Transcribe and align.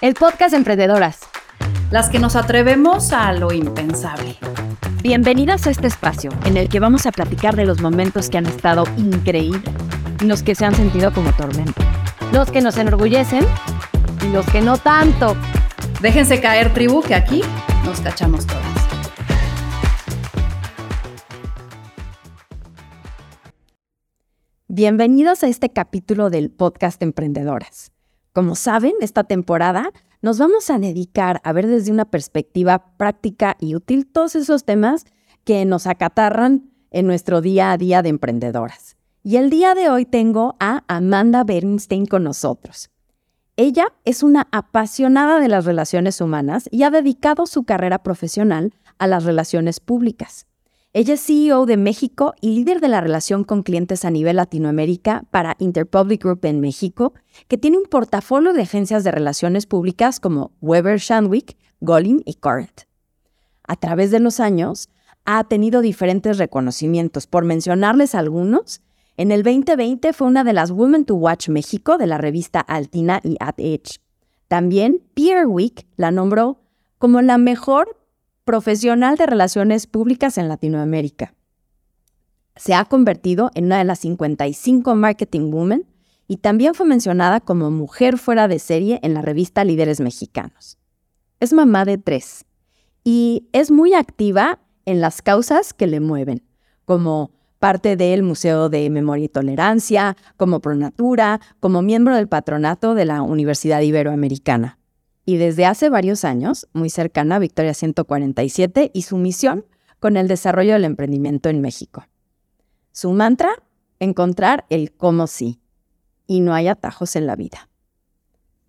el 0.00 0.14
podcast 0.14 0.54
Emprendedoras. 0.54 1.20
Las 1.90 2.08
que 2.08 2.20
nos 2.20 2.36
atrevemos 2.36 3.12
a 3.12 3.32
lo 3.32 3.52
impensable. 3.52 4.36
Bienvenidas 5.02 5.66
a 5.66 5.70
este 5.70 5.88
espacio 5.88 6.30
en 6.44 6.56
el 6.56 6.68
que 6.68 6.78
vamos 6.78 7.06
a 7.06 7.12
platicar 7.12 7.56
de 7.56 7.66
los 7.66 7.80
momentos 7.80 8.30
que 8.30 8.38
han 8.38 8.46
estado 8.46 8.84
increíbles 8.96 9.62
y 10.20 10.26
los 10.26 10.44
que 10.44 10.54
se 10.54 10.64
han 10.64 10.74
sentido 10.74 11.12
como 11.12 11.32
tormento. 11.32 11.82
Los 12.32 12.50
que 12.50 12.60
nos 12.60 12.76
enorgullecen 12.76 13.44
y 14.24 14.32
los 14.32 14.46
que 14.46 14.60
no 14.60 14.76
tanto. 14.76 15.36
Déjense 16.00 16.40
caer, 16.40 16.72
tribu, 16.72 17.02
que 17.02 17.16
aquí 17.16 17.42
nos 17.84 18.00
cachamos 18.00 18.46
todas. 18.46 18.62
Bienvenidos 24.68 25.42
a 25.42 25.48
este 25.48 25.70
capítulo 25.70 26.30
del 26.30 26.50
podcast 26.50 27.02
Emprendedoras. 27.02 27.90
Como 28.38 28.54
saben, 28.54 28.92
esta 29.00 29.24
temporada 29.24 29.90
nos 30.22 30.38
vamos 30.38 30.70
a 30.70 30.78
dedicar 30.78 31.40
a 31.42 31.52
ver 31.52 31.66
desde 31.66 31.90
una 31.90 32.04
perspectiva 32.04 32.94
práctica 32.96 33.56
y 33.58 33.74
útil 33.74 34.06
todos 34.06 34.36
esos 34.36 34.64
temas 34.64 35.06
que 35.42 35.64
nos 35.64 35.88
acatarran 35.88 36.70
en 36.92 37.08
nuestro 37.08 37.40
día 37.40 37.72
a 37.72 37.76
día 37.76 38.00
de 38.00 38.10
emprendedoras. 38.10 38.96
Y 39.24 39.38
el 39.38 39.50
día 39.50 39.74
de 39.74 39.90
hoy 39.90 40.04
tengo 40.04 40.54
a 40.60 40.84
Amanda 40.86 41.42
Bernstein 41.42 42.06
con 42.06 42.22
nosotros. 42.22 42.90
Ella 43.56 43.92
es 44.04 44.22
una 44.22 44.46
apasionada 44.52 45.40
de 45.40 45.48
las 45.48 45.64
relaciones 45.64 46.20
humanas 46.20 46.68
y 46.70 46.84
ha 46.84 46.90
dedicado 46.90 47.44
su 47.44 47.64
carrera 47.64 48.04
profesional 48.04 48.72
a 48.98 49.08
las 49.08 49.24
relaciones 49.24 49.80
públicas. 49.80 50.47
Ella 50.98 51.14
es 51.14 51.24
CEO 51.24 51.64
de 51.64 51.76
México 51.76 52.34
y 52.40 52.56
líder 52.56 52.80
de 52.80 52.88
la 52.88 53.00
relación 53.00 53.44
con 53.44 53.62
clientes 53.62 54.04
a 54.04 54.10
nivel 54.10 54.34
Latinoamérica 54.34 55.26
para 55.30 55.54
Interpublic 55.60 56.24
Group 56.24 56.44
en 56.44 56.58
México, 56.58 57.14
que 57.46 57.56
tiene 57.56 57.78
un 57.78 57.84
portafolio 57.84 58.52
de 58.52 58.62
agencias 58.62 59.04
de 59.04 59.12
relaciones 59.12 59.66
públicas 59.66 60.18
como 60.18 60.50
Weber 60.60 60.98
Shandwick, 60.98 61.56
Golin 61.78 62.20
y 62.26 62.34
Current. 62.34 62.80
A 63.62 63.76
través 63.76 64.10
de 64.10 64.18
los 64.18 64.40
años, 64.40 64.88
ha 65.24 65.44
tenido 65.44 65.82
diferentes 65.82 66.36
reconocimientos. 66.36 67.28
Por 67.28 67.44
mencionarles 67.44 68.16
algunos, 68.16 68.80
en 69.16 69.30
el 69.30 69.44
2020 69.44 70.12
fue 70.12 70.26
una 70.26 70.42
de 70.42 70.52
las 70.52 70.72
Women 70.72 71.04
to 71.04 71.14
Watch 71.14 71.48
México 71.48 71.96
de 71.96 72.08
la 72.08 72.18
revista 72.18 72.58
Altina 72.58 73.20
y 73.22 73.36
At 73.38 73.54
Edge. 73.58 74.00
También 74.48 75.00
Peer 75.14 75.46
Week 75.46 75.86
la 75.94 76.10
nombró 76.10 76.58
como 76.98 77.22
la 77.22 77.38
mejor 77.38 77.97
profesional 78.48 79.18
de 79.18 79.26
relaciones 79.26 79.86
públicas 79.86 80.38
en 80.38 80.48
Latinoamérica. 80.48 81.34
Se 82.56 82.72
ha 82.72 82.86
convertido 82.86 83.50
en 83.54 83.66
una 83.66 83.76
de 83.76 83.84
las 83.84 83.98
55 83.98 84.94
Marketing 84.94 85.52
Women 85.52 85.84
y 86.26 86.38
también 86.38 86.72
fue 86.72 86.86
mencionada 86.86 87.40
como 87.40 87.70
mujer 87.70 88.16
fuera 88.16 88.48
de 88.48 88.58
serie 88.58 89.00
en 89.02 89.12
la 89.12 89.20
revista 89.20 89.64
Líderes 89.64 90.00
Mexicanos. 90.00 90.78
Es 91.40 91.52
mamá 91.52 91.84
de 91.84 91.98
tres 91.98 92.46
y 93.04 93.50
es 93.52 93.70
muy 93.70 93.92
activa 93.92 94.60
en 94.86 95.02
las 95.02 95.20
causas 95.20 95.74
que 95.74 95.86
le 95.86 96.00
mueven, 96.00 96.42
como 96.86 97.32
parte 97.58 97.96
del 97.96 98.22
Museo 98.22 98.70
de 98.70 98.88
Memoria 98.88 99.26
y 99.26 99.28
Tolerancia, 99.28 100.16
como 100.38 100.60
pronatura, 100.60 101.42
como 101.60 101.82
miembro 101.82 102.16
del 102.16 102.28
patronato 102.28 102.94
de 102.94 103.04
la 103.04 103.20
Universidad 103.20 103.82
Iberoamericana 103.82 104.77
y 105.28 105.36
desde 105.36 105.66
hace 105.66 105.90
varios 105.90 106.24
años 106.24 106.68
muy 106.72 106.88
cercana 106.88 107.36
a 107.36 107.38
Victoria 107.38 107.74
147 107.74 108.90
y 108.94 109.02
su 109.02 109.18
misión 109.18 109.66
con 110.00 110.16
el 110.16 110.26
desarrollo 110.26 110.72
del 110.72 110.86
emprendimiento 110.86 111.50
en 111.50 111.60
México. 111.60 112.06
Su 112.92 113.10
mantra, 113.12 113.50
encontrar 113.98 114.64
el 114.70 114.90
cómo 114.90 115.26
sí, 115.26 115.60
y 116.26 116.40
no 116.40 116.54
hay 116.54 116.68
atajos 116.68 117.14
en 117.14 117.26
la 117.26 117.36
vida. 117.36 117.68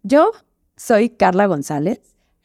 Yo 0.04 0.34
soy 0.76 1.10
Carla 1.10 1.46
González 1.46 2.02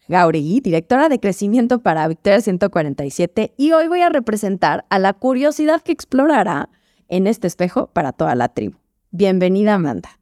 Gauregui, 0.06 0.61
directora 0.61 1.09
de 1.09 1.19
crecimiento 1.19 1.81
para 1.81 2.06
Victoria 2.06 2.41
147, 2.41 3.55
y 3.56 3.73
hoy 3.73 3.89
voy 3.89 4.03
a 4.03 4.11
representar 4.11 4.87
a 4.91 5.00
la 5.00 5.15
curiosidad 5.15 5.83
que 5.83 5.91
explorará 5.91 6.69
en 7.09 7.27
este 7.27 7.49
espejo 7.49 7.88
para 7.88 8.12
toda 8.12 8.37
la 8.37 8.49
tribu. 8.49 8.78
Bienvenida, 9.11 9.75
Amanda. 9.75 10.21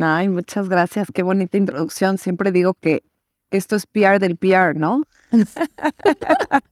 Ay, 0.00 0.28
muchas 0.28 0.68
gracias. 0.68 1.08
Qué 1.12 1.22
bonita 1.22 1.58
introducción. 1.58 2.18
Siempre 2.18 2.52
digo 2.52 2.74
que 2.74 3.02
esto 3.50 3.76
es 3.76 3.86
PR 3.86 4.18
del 4.18 4.36
PR, 4.36 4.74
¿no? 4.76 5.02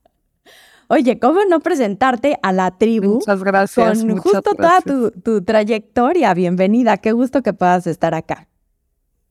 Oye, 0.89 1.19
¿cómo 1.19 1.44
no 1.44 1.61
presentarte 1.61 2.39
a 2.43 2.53
la 2.53 2.78
tribu? 2.78 3.16
Muchas 3.16 3.44
gracias. 3.44 4.05
Con 4.05 4.16
justo 4.16 4.41
toda 4.41 4.81
tu, 4.81 5.11
tu, 5.11 5.44
trayectoria. 5.44 6.33
Bienvenida. 6.33 6.97
Qué 6.97 7.12
gusto 7.12 7.43
que 7.43 7.53
puedas 7.53 7.87
estar 7.87 8.15
acá. 8.15 8.49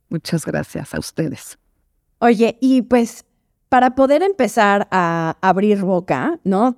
Muchas 0.09 0.46
gracias 0.46 0.94
a 0.94 1.00
ustedes. 1.00 1.58
Oye, 2.19 2.58
y 2.62 2.84
pues 2.84 3.25
para 3.69 3.96
poder 3.96 4.22
empezar 4.22 4.88
a 4.91 5.38
abrir 5.41 5.81
boca, 5.81 6.40
¿no? 6.44 6.78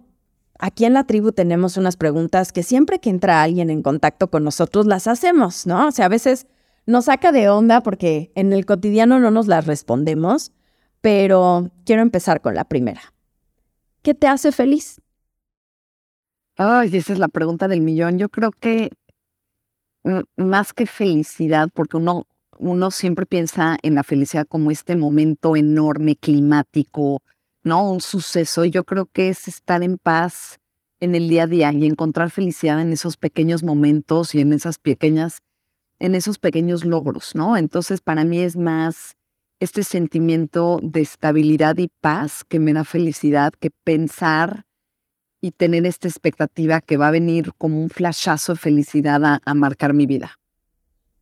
Aquí 0.57 0.85
en 0.85 0.93
la 0.93 1.03
tribu 1.05 1.33
tenemos 1.33 1.75
unas 1.77 1.97
preguntas 1.97 2.53
que 2.53 2.63
siempre 2.63 2.99
que 2.99 3.09
entra 3.09 3.43
alguien 3.43 3.69
en 3.69 3.81
contacto 3.81 4.29
con 4.29 4.43
nosotros 4.43 4.85
las 4.85 5.07
hacemos, 5.07 5.67
¿no? 5.67 5.87
O 5.87 5.91
sea, 5.91 6.05
a 6.05 6.09
veces 6.09 6.47
nos 6.89 7.05
saca 7.05 7.31
de 7.31 7.49
onda 7.49 7.81
porque 7.81 8.31
en 8.33 8.51
el 8.51 8.65
cotidiano 8.65 9.19
no 9.19 9.29
nos 9.29 9.45
las 9.45 9.67
respondemos, 9.67 10.51
pero 11.01 11.69
quiero 11.85 12.01
empezar 12.01 12.41
con 12.41 12.55
la 12.55 12.65
primera. 12.65 13.13
¿Qué 14.01 14.15
te 14.15 14.25
hace 14.25 14.51
feliz? 14.51 14.99
Ay, 16.57 16.89
esa 16.97 17.13
es 17.13 17.19
la 17.19 17.27
pregunta 17.27 17.67
del 17.67 17.81
millón. 17.81 18.17
Yo 18.17 18.29
creo 18.29 18.49
que 18.51 18.89
más 20.35 20.73
que 20.73 20.87
felicidad, 20.87 21.69
porque 21.71 21.97
uno, 21.97 22.25
uno 22.57 22.89
siempre 22.89 23.27
piensa 23.27 23.77
en 23.83 23.93
la 23.93 24.03
felicidad 24.03 24.47
como 24.47 24.71
este 24.71 24.95
momento 24.95 25.55
enorme 25.55 26.15
climático, 26.15 27.21
¿no? 27.61 27.91
Un 27.91 28.01
suceso. 28.01 28.65
Yo 28.65 28.83
creo 28.83 29.05
que 29.05 29.29
es 29.29 29.47
estar 29.47 29.83
en 29.83 29.99
paz 29.99 30.57
en 30.99 31.13
el 31.13 31.29
día 31.29 31.43
a 31.43 31.47
día 31.47 31.71
y 31.71 31.85
encontrar 31.85 32.31
felicidad 32.31 32.81
en 32.81 32.91
esos 32.93 33.15
pequeños 33.15 33.61
momentos 33.61 34.33
y 34.33 34.41
en 34.41 34.53
esas 34.53 34.79
pequeñas 34.79 35.43
en 35.99 36.15
esos 36.15 36.39
pequeños 36.39 36.85
logros, 36.85 37.35
¿no? 37.35 37.57
Entonces, 37.57 38.01
para 38.01 38.23
mí 38.23 38.39
es 38.39 38.55
más 38.55 39.15
este 39.59 39.83
sentimiento 39.83 40.79
de 40.81 41.01
estabilidad 41.01 41.77
y 41.77 41.89
paz 42.01 42.43
que 42.45 42.59
me 42.59 42.73
da 42.73 42.85
felicidad 42.85 43.53
que 43.59 43.71
pensar 43.83 44.65
y 45.41 45.51
tener 45.51 45.85
esta 45.85 46.07
expectativa 46.07 46.81
que 46.81 46.97
va 46.97 47.09
a 47.09 47.11
venir 47.11 47.53
como 47.57 47.81
un 47.81 47.89
flashazo 47.89 48.53
de 48.53 48.59
felicidad 48.59 49.41
a, 49.43 49.53
marcar 49.53 49.93
mi 49.93 50.05
vida. 50.05 50.39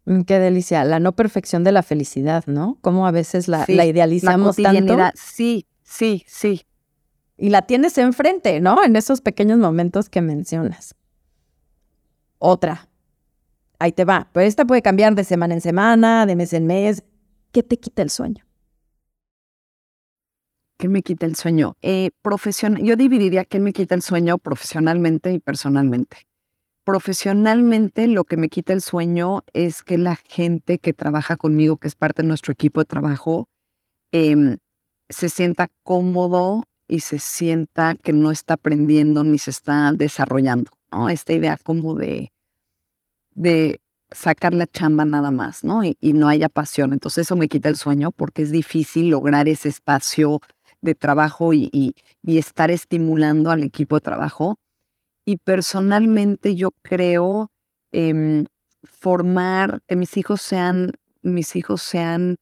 Mm, 0.05 0.21
qué 0.21 0.39
delicia, 0.39 0.83
la 0.85 0.99
no 0.99 1.13
perfección 1.13 1.63
de 1.63 1.71
la 1.71 1.83
felicidad, 1.83 2.43
¿no? 2.47 2.77
Como 2.81 3.07
a 3.07 3.11
veces 3.11 3.47
la, 3.47 3.65
la 3.67 3.85
idealizamos 3.85 4.57
la 4.59 4.73
tanto. 4.73 4.97
Sí, 5.15 5.65
sí, 5.83 6.23
sí. 6.27 6.63
Y 7.37 7.49
la 7.49 7.63
tienes 7.63 7.97
enfrente, 7.97 8.59
¿no? 8.59 8.83
En 8.83 8.95
esos 8.95 9.21
pequeños 9.21 9.59
momentos 9.59 10.09
que 10.09 10.21
mencionas. 10.21 10.95
Otra, 12.39 12.87
ahí 13.79 13.91
te 13.91 14.05
va. 14.05 14.29
Pero 14.33 14.45
esta 14.45 14.65
puede 14.65 14.81
cambiar 14.81 15.15
de 15.15 15.23
semana 15.23 15.53
en 15.53 15.61
semana, 15.61 16.25
de 16.25 16.35
mes 16.35 16.53
en 16.53 16.67
mes. 16.67 17.03
¿Qué 17.51 17.63
te 17.63 17.77
quita 17.77 18.01
el 18.01 18.09
sueño? 18.09 18.45
¿Qué 20.77 20.87
me 20.89 21.01
quita 21.01 21.25
el 21.25 21.35
sueño? 21.35 21.75
Eh, 21.81 22.11
yo 22.83 22.95
dividiría 22.95 23.45
qué 23.45 23.59
me 23.59 23.73
quita 23.73 23.95
el 23.95 24.03
sueño 24.03 24.37
profesionalmente 24.37 25.33
y 25.33 25.39
personalmente. 25.39 26.27
Profesionalmente 26.85 28.07
lo 28.07 28.25
que 28.25 28.37
me 28.37 28.47
quita 28.47 28.73
el 28.73 28.81
sueño 28.81 29.43
es 29.53 29.83
que 29.83 29.97
la 29.97 30.15
gente 30.15 30.77
que 30.77 30.93
trabaja 30.93 31.35
conmigo, 31.35 31.77
que 31.77 31.87
es 31.87 31.95
parte 31.95 32.21
de 32.21 32.27
nuestro 32.27 32.53
equipo 32.53 32.79
de 32.79 32.85
trabajo, 32.85 33.49
em, 34.11 34.57
se 35.09 35.29
sienta 35.29 35.67
cómodo 35.83 36.63
y 36.87 36.99
se 37.01 37.19
sienta 37.19 37.95
que 37.95 38.13
no 38.13 38.31
está 38.31 38.53
aprendiendo 38.53 39.23
ni 39.23 39.39
se 39.39 39.51
está 39.51 39.91
desarrollando. 39.93 40.71
¿no? 40.91 41.09
Esta 41.09 41.33
idea 41.33 41.57
como 41.57 41.95
de, 41.95 42.31
de 43.37 43.81
sacar 44.11 44.53
la 44.53 44.65
chamba 44.65 45.05
nada 45.05 45.31
más, 45.31 45.63
¿no? 45.63 45.83
Y, 45.83 45.95
no 46.01 46.27
haya 46.27 46.49
pasión. 46.49 46.91
Entonces 46.91 47.27
eso 47.27 47.35
me 47.35 47.47
quita 47.47 47.69
el 47.69 47.77
sueño 47.77 48.11
porque 48.11 48.41
es 48.41 48.51
difícil 48.51 49.09
lograr 49.09 49.47
ese 49.47 49.69
espacio 49.69 50.41
de 50.81 50.95
trabajo 50.95 51.53
y, 51.53 51.93
estar 52.25 52.71
estimulando 52.71 53.51
al 53.51 53.63
equipo 53.63 53.95
de 53.95 54.01
trabajo. 54.01 54.57
Y 55.25 55.37
personalmente 55.37 56.55
yo 56.55 56.71
creo 56.81 57.51
em, 57.91 58.45
formar, 58.83 59.81
que 59.87 59.95
mis 59.95 60.17
hijos 60.17 60.41
sean, 60.41 60.93
mis 61.21 61.55
hijos 61.55 61.81
sean 61.81 62.37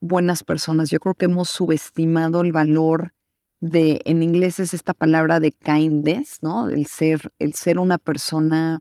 buenas 0.00 0.44
personas. 0.44 0.90
Yo 0.90 1.00
creo 1.00 1.14
que 1.14 1.24
hemos 1.24 1.48
subestimado 1.50 2.42
el 2.42 2.52
valor 2.52 3.12
de, 3.60 4.02
en 4.04 4.22
inglés 4.22 4.60
es 4.60 4.74
esta 4.74 4.94
palabra 4.94 5.40
de 5.40 5.52
kindness, 5.52 6.38
¿no? 6.42 6.68
El 6.68 6.86
ser, 6.86 7.32
el 7.38 7.54
ser 7.54 7.78
una 7.78 7.98
persona 7.98 8.80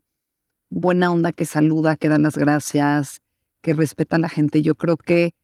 buena 0.71 1.11
onda 1.11 1.33
que 1.33 1.45
saluda, 1.45 1.97
que 1.97 2.09
da 2.09 2.17
las 2.17 2.37
gracias, 2.37 3.21
que 3.61 3.73
respeta 3.73 4.15
a 4.15 4.19
la 4.19 4.29
gente. 4.29 4.63
Yo 4.63 4.73
creo 4.73 4.97
que 4.97 5.35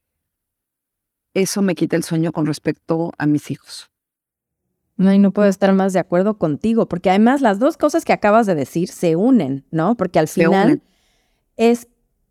eso 1.36 1.62
me 1.62 1.76
quita 1.76 1.96
el 1.96 2.04
sueño 2.04 2.32
con 2.32 2.48
respecto 2.48 3.12
a 3.20 3.28
mis 3.28 3.52
hijos. 3.52 3.92
No, 4.96 5.14
y 5.14 5.20
no 5.20 5.32
puedo 5.32 5.48
estar 5.48 5.72
más 5.74 5.94
de 5.94 6.00
acuerdo 6.00 6.40
contigo, 6.40 6.88
porque 6.88 7.12
además 7.12 7.42
las 7.42 7.60
dos 7.60 7.78
cosas 7.78 8.04
que 8.04 8.14
acabas 8.14 8.48
de 8.48 8.56
decir 8.56 8.90
se 8.90 9.16
unen, 9.16 9.64
¿no? 9.70 9.96
Porque 9.96 10.18
al 10.18 10.28
final 10.28 10.82
es 11.56 11.88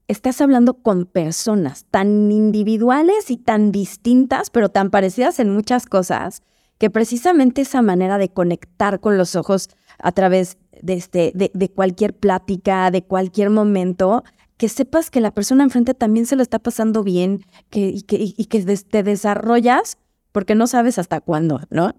estás 0.08 0.40
hablando 0.40 0.74
con 0.74 1.04
personas 1.04 1.84
tan 1.90 2.30
individuales 2.30 3.30
y 3.30 3.36
tan 3.36 3.72
distintas, 3.72 4.50
pero 4.50 4.68
tan 4.68 4.90
parecidas 4.90 5.38
en 5.40 5.50
muchas 5.50 5.86
cosas, 5.86 6.42
que 6.78 6.90
precisamente 6.90 7.62
esa 7.62 7.82
manera 7.82 8.18
de 8.18 8.28
conectar 8.28 9.00
con 9.00 9.16
los 9.16 9.36
ojos 9.36 9.68
a 9.98 10.12
través 10.12 10.58
de, 10.82 10.94
este, 10.94 11.32
de, 11.34 11.70
cualquier 11.70 12.14
plática, 12.14 12.90
de 12.90 13.02
cualquier 13.02 13.50
momento, 13.50 14.24
que 14.56 14.68
sepas 14.68 15.10
que 15.10 15.20
la 15.20 15.32
persona 15.32 15.64
enfrente 15.64 15.94
también 15.94 16.26
se 16.26 16.36
lo 16.36 16.42
está 16.42 16.58
pasando 16.58 17.02
bien 17.02 17.44
que, 17.70 17.88
y, 17.88 18.02
que, 18.02 18.16
y 18.20 18.44
que 18.46 18.62
te 18.76 19.02
desarrollas 19.02 19.98
porque 20.32 20.54
no 20.54 20.66
sabes 20.66 20.98
hasta 20.98 21.20
cuándo, 21.20 21.60
¿no? 21.70 21.94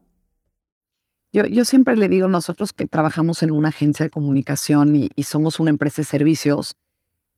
Yo, 1.34 1.46
yo 1.46 1.66
siempre 1.66 1.98
le 1.98 2.08
digo 2.08 2.28
nosotros 2.28 2.72
que 2.72 2.88
trabajamos 2.88 3.44
en 3.44 3.52
una 3.52 3.70
agencia 3.70 4.06
de 4.06 4.10
comunicación 4.10 4.96
y, 4.96 5.10
y 5.16 5.24
somos 5.24 5.60
una 5.60 5.72
empresa 5.72 6.02
de 6.02 6.06
servicios 6.06 6.76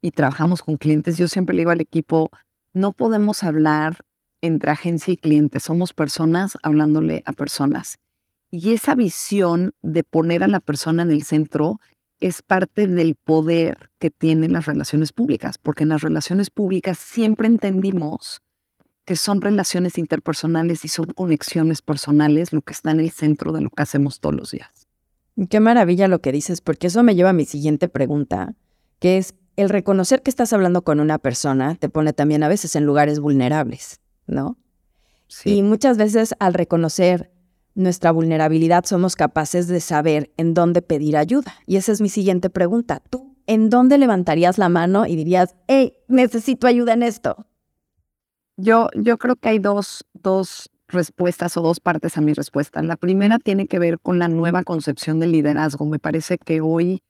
y 0.01 0.11
trabajamos 0.11 0.61
con 0.61 0.77
clientes, 0.77 1.17
yo 1.17 1.27
siempre 1.27 1.55
le 1.55 1.61
digo 1.61 1.71
al 1.71 1.81
equipo, 1.81 2.29
no 2.73 2.93
podemos 2.93 3.43
hablar 3.43 3.97
entre 4.41 4.71
agencia 4.71 5.13
y 5.13 5.17
cliente, 5.17 5.59
somos 5.59 5.93
personas 5.93 6.57
hablándole 6.63 7.23
a 7.25 7.33
personas. 7.33 7.99
Y 8.51 8.73
esa 8.73 8.95
visión 8.95 9.73
de 9.81 10.03
poner 10.03 10.43
a 10.43 10.47
la 10.47 10.59
persona 10.59 11.03
en 11.03 11.11
el 11.11 11.23
centro 11.23 11.79
es 12.19 12.41
parte 12.41 12.87
del 12.87 13.15
poder 13.15 13.91
que 13.99 14.09
tienen 14.09 14.53
las 14.53 14.65
relaciones 14.65 15.13
públicas, 15.13 15.57
porque 15.57 15.83
en 15.83 15.89
las 15.89 16.01
relaciones 16.01 16.49
públicas 16.49 16.97
siempre 16.97 17.47
entendimos 17.47 18.41
que 19.05 19.15
son 19.15 19.41
relaciones 19.41 19.97
interpersonales 19.97 20.85
y 20.85 20.87
son 20.87 21.07
conexiones 21.07 21.81
personales 21.81 22.53
lo 22.53 22.61
que 22.61 22.73
está 22.73 22.91
en 22.91 22.99
el 22.99 23.09
centro 23.09 23.51
de 23.51 23.61
lo 23.61 23.69
que 23.69 23.81
hacemos 23.81 24.19
todos 24.19 24.35
los 24.35 24.51
días. 24.51 24.87
Qué 25.49 25.59
maravilla 25.59 26.07
lo 26.07 26.19
que 26.19 26.31
dices, 26.31 26.61
porque 26.61 26.87
eso 26.87 27.01
me 27.01 27.15
lleva 27.15 27.29
a 27.29 27.33
mi 27.33 27.45
siguiente 27.45 27.87
pregunta, 27.87 28.55
que 28.99 29.17
es 29.17 29.33
el 29.55 29.69
reconocer 29.69 30.21
que 30.21 30.29
estás 30.29 30.53
hablando 30.53 30.83
con 30.83 30.99
una 30.99 31.17
persona 31.17 31.75
te 31.75 31.89
pone 31.89 32.13
también 32.13 32.43
a 32.43 32.47
veces 32.47 32.75
en 32.75 32.85
lugares 32.85 33.19
vulnerables, 33.19 33.99
¿no? 34.29 34.57
Sí. 35.27 35.57
Y 35.57 35.63
muchas 35.63 35.97
veces 35.97 36.33
al 36.39 36.53
reconocer 36.53 37.31
nuestra 37.75 38.11
vulnerabilidad 38.11 38.85
somos 38.85 39.15
capaces 39.15 39.67
de 39.67 39.79
saber 39.79 40.31
en 40.37 40.53
dónde 40.53 40.81
pedir 40.81 41.17
ayuda. 41.17 41.53
Y 41.65 41.77
esa 41.77 41.91
es 41.91 42.01
mi 42.01 42.09
siguiente 42.09 42.49
pregunta. 42.49 43.01
¿Tú 43.09 43.35
en 43.47 43.69
dónde 43.69 43.97
levantarías 43.97 44.57
la 44.57 44.69
mano 44.69 45.05
y 45.05 45.15
dirías, 45.15 45.55
hey, 45.67 45.93
necesito 46.07 46.67
ayuda 46.67 46.93
en 46.93 47.03
esto? 47.03 47.47
Yo, 48.57 48.89
yo 48.95 49.17
creo 49.17 49.35
que 49.35 49.49
hay 49.49 49.59
dos, 49.59 50.05
dos 50.13 50.69
respuestas 50.87 51.55
o 51.57 51.61
dos 51.61 51.79
partes 51.79 52.17
a 52.17 52.21
mi 52.21 52.33
respuesta. 52.33 52.81
La 52.83 52.97
primera 52.97 53.39
tiene 53.39 53.67
que 53.67 53.79
ver 53.79 53.99
con 53.99 54.19
la 54.19 54.27
nueva 54.27 54.63
concepción 54.63 55.19
del 55.19 55.31
liderazgo. 55.31 55.85
Me 55.85 55.99
parece 55.99 56.37
que 56.37 56.61
hoy 56.61 57.01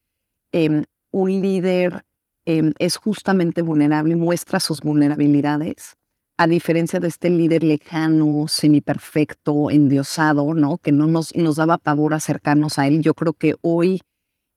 em, 0.52 0.84
un 1.12 1.42
líder 1.42 2.06
em, 2.46 2.74
es 2.78 2.98
justamente 2.98 3.62
vulnerable, 3.62 4.16
muestra 4.16 4.60
sus 4.60 4.82
vulnerabilidades 4.82 5.96
a 6.40 6.48
diferencia 6.48 7.02
de 7.02 7.10
este 7.10 7.30
líder 7.30 7.66
lejano, 7.66 8.46
semiperfecto, 8.48 9.70
endiosado, 9.70 10.54
¿no? 10.54 10.78
Que 10.78 10.94
no 10.94 11.06
nos, 11.06 11.36
nos 11.36 11.58
daba 11.58 11.78
pavor 11.78 12.14
acercarnos 12.14 12.80
a 12.80 12.88
él. 12.88 13.02
Yo 13.02 13.14
creo 13.14 13.34
que 13.34 13.56
hoy 13.62 14.00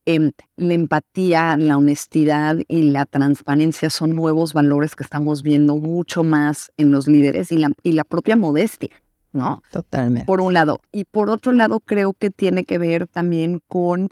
em, 0.05 0.31
la 0.55 0.75
empatía, 0.75 1.57
la 1.57 1.77
honestidad 1.77 2.55
y 2.69 2.83
la 2.83 3.05
transparencia 3.05 3.89
son 3.89 4.15
nuevos 4.15 4.53
valores 4.53 4.95
que 4.95 5.03
estamos 5.03 5.43
viendo 5.43 5.75
mucho 5.75 6.23
más 6.23 6.71
en 6.77 6.89
los 6.89 7.09
líderes 7.09 7.51
y 7.51 7.57
la, 7.57 7.73
y 7.83 7.91
la 7.91 8.05
propia 8.05 8.37
modestia, 8.37 8.95
¿no? 9.33 9.61
Totalmente. 9.69 10.25
Por 10.25 10.39
un 10.39 10.53
lado. 10.53 10.79
Y 10.93 11.03
por 11.03 11.29
otro 11.29 11.51
lado, 11.51 11.81
creo 11.81 12.13
que 12.13 12.29
tiene 12.29 12.63
que 12.63 12.77
ver 12.77 13.07
también 13.07 13.59
con 13.67 14.07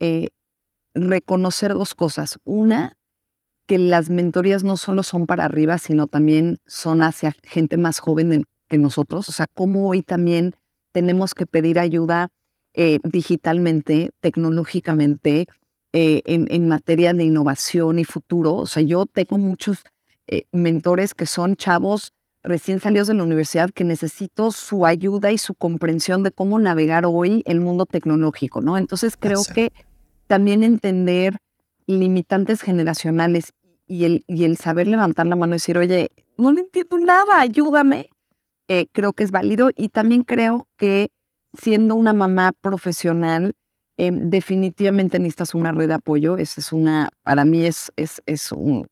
eh, 0.00 0.30
reconocer 0.94 1.74
dos 1.74 1.94
cosas. 1.94 2.40
Una, 2.42 2.96
que 3.66 3.78
las 3.78 4.10
mentorías 4.10 4.64
no 4.64 4.76
solo 4.76 5.02
son 5.02 5.26
para 5.26 5.44
arriba, 5.44 5.78
sino 5.78 6.06
también 6.06 6.58
son 6.66 7.02
hacia 7.02 7.34
gente 7.42 7.76
más 7.76 7.98
joven 7.98 8.44
que 8.68 8.78
nosotros. 8.78 9.28
O 9.28 9.32
sea, 9.32 9.46
cómo 9.52 9.88
hoy 9.88 10.02
también 10.02 10.54
tenemos 10.92 11.34
que 11.34 11.46
pedir 11.46 11.78
ayuda 11.78 12.28
eh, 12.74 12.98
digitalmente, 13.04 14.10
tecnológicamente, 14.20 15.46
eh, 15.92 16.22
en, 16.26 16.68
materia 16.68 17.14
de 17.14 17.24
innovación 17.24 18.00
y 18.00 18.04
futuro. 18.04 18.54
O 18.56 18.66
sea, 18.66 18.82
yo 18.82 19.06
tengo 19.06 19.38
muchos 19.38 19.84
eh, 20.26 20.42
mentores 20.50 21.14
que 21.14 21.24
son 21.24 21.54
chavos 21.54 22.12
recién 22.42 22.80
salidos 22.80 23.06
de 23.06 23.14
la 23.14 23.22
universidad 23.22 23.70
que 23.70 23.84
necesito 23.84 24.50
su 24.50 24.86
ayuda 24.86 25.30
y 25.30 25.38
su 25.38 25.54
comprensión 25.54 26.24
de 26.24 26.32
cómo 26.32 26.58
navegar 26.58 27.06
hoy 27.06 27.42
el 27.46 27.60
mundo 27.60 27.86
tecnológico, 27.86 28.60
¿no? 28.60 28.76
Entonces 28.76 29.16
creo 29.16 29.42
que 29.54 29.72
también 30.26 30.64
entender 30.64 31.36
limitantes 31.86 32.62
generacionales 32.62 33.52
y 33.86 34.04
el, 34.04 34.24
y 34.26 34.44
el 34.44 34.56
saber 34.56 34.86
levantar 34.88 35.26
la 35.26 35.36
mano 35.36 35.54
y 35.54 35.56
decir, 35.56 35.78
oye, 35.78 36.10
no 36.36 36.52
le 36.52 36.62
entiendo 36.62 36.98
nada, 36.98 37.40
ayúdame, 37.40 38.10
eh, 38.68 38.86
creo 38.92 39.12
que 39.12 39.24
es 39.24 39.30
válido. 39.30 39.70
Y 39.76 39.88
también 39.90 40.22
creo 40.22 40.66
que 40.76 41.10
siendo 41.52 41.94
una 41.94 42.12
mamá 42.12 42.52
profesional, 42.52 43.54
eh, 43.96 44.10
definitivamente 44.12 45.18
necesitas 45.18 45.54
una 45.54 45.72
red 45.72 45.88
de 45.88 45.94
apoyo. 45.94 46.36
Esa 46.38 46.60
es 46.60 46.72
una, 46.72 47.10
para 47.22 47.44
mí 47.44 47.64
es, 47.64 47.92
es, 47.96 48.22
es 48.26 48.50
un, 48.52 48.86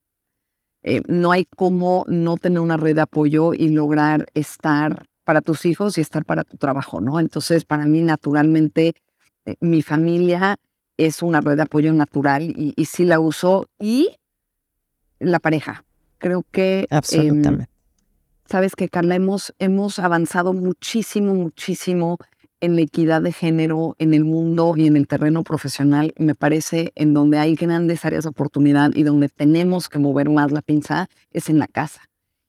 eh, 0.83 1.03
no 1.09 1.33
hay 1.33 1.47
cómo 1.57 2.05
no 2.09 2.37
tener 2.37 2.61
una 2.61 2.77
red 2.77 2.95
de 2.95 3.03
apoyo 3.03 3.55
y 3.55 3.69
lograr 3.71 4.27
estar 4.35 5.07
para 5.25 5.41
tus 5.41 5.65
hijos 5.65 5.99
y 5.99 6.01
estar 6.01 6.25
para 6.25 6.45
tu 6.45 6.57
trabajo, 6.57 7.01
¿no? 7.01 7.21
Entonces, 7.21 7.65
para 7.65 7.87
mí, 7.87 8.03
naturalmente, 8.03 8.95
mi 9.61 9.83
familia 9.83 10.57
es 11.05 11.23
una 11.23 11.41
red 11.41 11.57
de 11.57 11.63
apoyo 11.63 11.93
natural 11.93 12.43
y, 12.57 12.73
y 12.77 12.85
sí 12.87 13.05
la 13.05 13.21
uso 13.21 13.67
y 13.79 14.17
la 15.19 15.39
pareja. 15.39 15.85
Creo 16.19 16.45
que... 16.51 16.81
Em, 16.81 16.87
Absolutamente. 16.91 17.69
Sabes 18.47 18.77
que, 18.77 18.89
Carla, 18.89 19.15
hemos, 19.15 19.55
hemos 19.59 19.99
avanzado 19.99 20.53
muchísimo, 20.53 21.35
muchísimo 21.35 22.19
en 22.61 22.77
la 22.77 22.83
equidad 22.83 23.23
de 23.23 23.33
género 23.33 23.97
en 23.99 24.15
el 24.15 24.25
mundo 24.25 24.75
y 24.77 24.87
en 24.87 24.97
el 24.97 25.09
terreno 25.09 25.43
profesional. 25.43 26.13
Me 26.19 26.35
parece 26.35 26.93
en 26.95 27.15
donde 27.15 27.39
hay 27.39 27.55
grandes 27.55 28.05
áreas 28.05 28.25
de 28.25 28.31
oportunidad 28.31 28.93
y 28.95 29.03
donde 29.03 29.29
tenemos 29.29 29.89
que 29.89 29.99
mover 29.99 30.31
más 30.31 30.53
la 30.53 30.63
pinza 30.63 31.09
es 31.31 31.49
en 31.49 31.59
la 31.59 31.67
casa. 31.67 32.03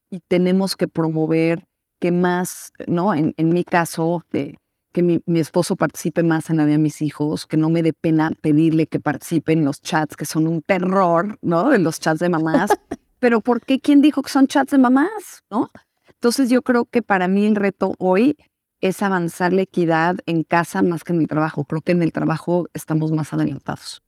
Y 0.10 0.20
tenemos 0.28 0.76
que 0.76 0.88
promover 0.88 1.66
que 2.00 2.12
más, 2.12 2.74
¿no? 2.86 3.14
En, 3.14 3.34
en 3.38 3.50
mi 3.50 3.64
caso, 3.64 4.24
de, 4.32 4.58
que 4.94 5.04
mi, 5.04 5.40
esposo 5.40 5.76
participe 5.76 6.24
más 6.24 6.50
en 6.50 6.58
la 6.58 6.66
vida 6.66 6.74
de 6.74 6.84
mis 6.84 7.02
hijos, 7.02 7.46
que 7.46 7.58
no 7.58 7.70
me 7.70 7.82
dé 7.84 7.92
pena 7.92 8.32
pedirle 8.42 8.88
que 8.88 9.00
participe 9.00 9.52
en 9.52 9.66
los 9.66 9.82
chats, 9.82 10.16
que 10.16 10.26
son 10.26 10.48
un 10.48 10.62
terror, 10.62 11.38
¿no? 11.42 11.74
En 11.74 11.84
los 11.84 12.00
chats 12.00 12.20
de 12.20 12.30
mamás. 12.30 12.70
Pero 13.20 13.42
¿por 13.42 13.62
qué 13.62 13.80
quién 13.80 14.02
dijo 14.02 14.22
que 14.22 14.30
son 14.30 14.48
chats 14.48 14.72
de 14.72 14.78
mamás? 14.78 15.44
¿No? 15.50 15.72
Entonces 16.08 16.50
yo 16.50 16.62
creo 16.62 16.86
que 16.86 17.02
para 17.02 17.28
mí 17.28 17.46
el 17.46 17.56
reto 17.56 17.96
hoy 17.98 18.38
es 18.82 19.02
avanzar 19.02 19.52
la 19.52 19.64
equidad 19.64 20.18
en 20.26 20.44
casa 20.44 20.82
más 20.82 21.04
que 21.04 21.14
en 21.14 21.20
mi 21.20 21.26
trabajo. 21.26 21.66
Creo 21.66 21.82
que 21.82 21.94
en 21.94 22.04
el 22.04 22.12
trabajo 22.12 22.68
estamos 22.74 23.12
más 23.12 23.34
adelantados. 23.34 24.04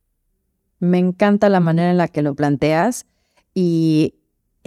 Me 0.78 0.98
encanta 0.98 1.48
la 1.48 1.60
manera 1.60 1.90
en 1.90 1.96
la 1.96 2.08
que 2.08 2.22
lo 2.22 2.34
planteas 2.34 3.06
y 3.54 4.15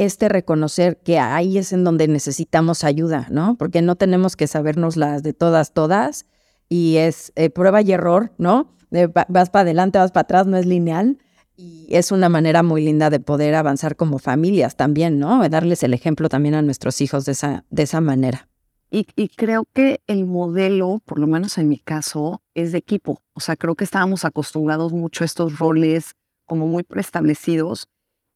este 0.06 0.30
reconocer 0.30 0.98
que 0.98 1.20
ahí 1.20 1.58
es 1.58 1.74
en 1.74 1.84
donde 1.84 2.08
necesitamos 2.08 2.84
ayuda, 2.84 3.28
¿no? 3.30 3.56
Porque 3.58 3.82
no 3.82 3.96
tenemos 3.96 4.36
que 4.36 4.48
sabernos 4.48 4.96
las 4.96 5.24
de 5.24 5.34
todas, 5.34 5.74
todas, 5.74 6.26
y 6.70 6.98
es 6.98 7.34
eh, 7.36 7.50
prueba 7.50 7.82
y 7.82 7.92
error, 7.92 8.32
¿no? 8.38 8.74
vas 8.92 9.52
para 9.52 9.62
adelante, 9.62 10.00
vas 10.00 10.12
para 10.12 10.24
atrás, 10.24 10.48
no 10.48 10.58
es 10.58 10.66
lineal. 10.66 11.20
Y 11.56 11.88
es 11.90 12.12
una 12.12 12.30
manera 12.30 12.64
muy 12.64 12.84
linda 12.84 13.10
de 13.10 13.20
poder 13.20 13.54
avanzar 13.54 13.96
como 13.96 14.18
familias 14.18 14.78
también, 14.78 15.20
¿no? 15.20 15.48
Darles 15.48 15.84
el 15.84 15.94
ejemplo 15.94 16.30
también 16.30 16.56
a 16.56 16.62
nuestros 16.62 17.02
hijos 17.02 17.26
de 17.26 17.34
esa, 17.34 17.66
de 17.70 17.84
esa 17.84 18.02
manera. 18.02 18.48
Y, 18.90 19.06
y, 19.16 19.28
creo 19.28 19.68
que 19.74 20.02
el 20.08 20.26
modelo, 20.26 21.02
por 21.06 21.20
lo 21.20 21.28
menos 21.28 21.58
en 21.60 21.68
mi 21.68 21.78
caso, 21.78 22.42
es 22.56 22.72
de 22.72 22.80
equipo. 22.80 23.22
O 23.34 23.42
sea, 23.42 23.56
creo 23.56 23.76
que 23.76 23.84
estábamos 23.84 24.26
acostumbrados 24.26 24.94
mucho 24.94 25.24
a 25.24 25.26
estos 25.26 25.60
roles 25.60 26.16
como 26.46 26.66
muy 26.66 26.84
preestablecidos 26.84 27.88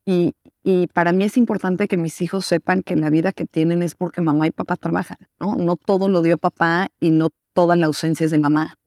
y, 0.05 0.33
y 0.63 0.88
para 0.88 1.12
mí 1.12 1.24
es 1.24 1.38
importante 1.38 1.88
que 1.88 1.98
mis 1.98 2.22
hijos 2.22 2.45
sepan 2.45 2.83
que 2.83 2.95
la 2.95 3.10
vida 3.10 3.31
que 3.31 3.45
tienen 3.45 3.83
es 3.83 3.95
porque 3.95 4.22
mamá 4.22 4.48
y 4.48 4.51
papá 4.51 4.75
trabajan, 4.75 5.17
¿no? 5.39 5.55
No 5.55 5.75
todo 5.77 6.10
lo 6.10 6.22
dio 6.22 6.38
papá 6.38 6.89
y 7.00 7.12
no 7.12 7.29
toda 7.53 7.75
la 7.75 7.86
ausencia 7.86 8.25
es 8.25 8.31
de 8.31 8.39
mamá. 8.39 8.77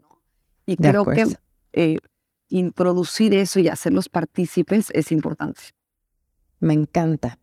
Y 0.66 0.76
creo 0.76 1.04
que 1.04 1.26
eh, 1.72 1.98
introducir 2.48 3.34
eso 3.34 3.60
y 3.60 3.68
hacerlos 3.68 4.08
partícipes 4.08 4.88
es 4.92 5.12
importante. 5.12 5.60
Me 6.58 6.74
encanta. 6.74 7.38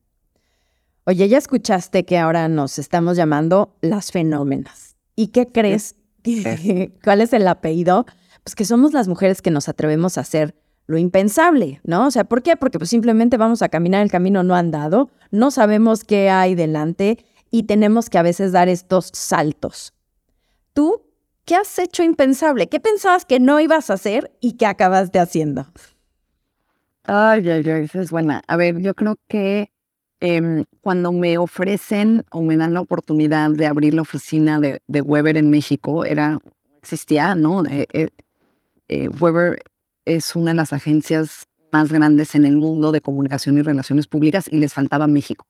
Oye, 1.05 1.27
ya 1.27 1.37
escuchaste 1.37 2.05
que 2.05 2.17
ahora 2.17 2.47
nos 2.47 2.79
estamos 2.79 3.17
llamando 3.17 3.75
las 3.81 4.11
fenómenas. 4.11 4.95
¿Y 5.15 5.27
qué 5.27 5.47
crees? 5.47 5.95
¿Cuál 7.03 7.21
es 7.21 7.33
el 7.33 7.47
apellido? 7.47 8.05
Pues 8.43 8.55
que 8.55 8.65
somos 8.65 8.93
las 8.93 9.07
mujeres 9.07 9.41
que 9.41 9.51
nos 9.51 9.69
atrevemos 9.69 10.17
a 10.17 10.21
hacer 10.21 10.55
lo 10.93 10.99
impensable, 10.99 11.81
¿no? 11.83 12.07
O 12.07 12.11
sea, 12.11 12.23
¿por 12.23 12.43
qué? 12.43 12.55
Porque 12.55 12.77
pues 12.77 12.89
simplemente 12.89 13.35
vamos 13.35 13.61
a 13.61 13.69
caminar 13.69 14.03
el 14.03 14.11
camino 14.11 14.43
no 14.43 14.55
andado, 14.55 15.09
no 15.31 15.51
sabemos 15.51 16.03
qué 16.03 16.29
hay 16.29 16.55
delante 16.55 17.25
y 17.49 17.63
tenemos 17.63 18.09
que 18.09 18.19
a 18.19 18.21
veces 18.21 18.51
dar 18.51 18.69
estos 18.69 19.09
saltos. 19.13 19.93
¿Tú 20.73 21.01
qué 21.45 21.55
has 21.55 21.77
hecho 21.79 22.03
impensable? 22.03 22.69
¿Qué 22.69 22.79
pensabas 22.79 23.25
que 23.25 23.39
no 23.39 23.59
ibas 23.59 23.89
a 23.89 23.95
hacer 23.95 24.31
y 24.39 24.53
qué 24.53 24.65
acabaste 24.65 25.19
haciendo? 25.19 25.65
Ay, 27.03 27.49
ay, 27.49 27.69
ay, 27.69 27.83
esa 27.83 28.01
es 28.01 28.11
buena. 28.11 28.43
A 28.47 28.55
ver, 28.55 28.79
yo 28.79 28.93
creo 28.93 29.17
que 29.27 29.71
em, 30.19 30.63
cuando 30.81 31.11
me 31.11 31.37
ofrecen 31.37 32.23
o 32.31 32.41
me 32.43 32.55
dan 32.55 32.73
la 32.73 32.81
oportunidad 32.81 33.49
de 33.49 33.65
abrir 33.65 33.93
la 33.93 34.03
oficina 34.03 34.59
de, 34.59 34.79
Weber 35.01 35.37
en 35.37 35.49
México, 35.49 36.05
era, 36.05 36.39
existía, 36.81 37.35
¿no? 37.35 37.65
Eh, 37.65 37.87
eh, 37.91 38.09
eh, 38.87 39.09
Weber 39.09 39.61
es 40.05 40.35
una 40.35 40.51
de 40.51 40.55
las 40.55 40.73
agencias 40.73 41.47
más 41.71 41.91
grandes 41.91 42.35
en 42.35 42.45
el 42.45 42.55
mundo 42.57 42.91
de 42.91 43.01
comunicación 43.01 43.57
y 43.57 43.61
relaciones 43.61 44.07
públicas 44.07 44.47
y 44.51 44.57
les 44.57 44.73
faltaba 44.73 45.07
México. 45.07 45.45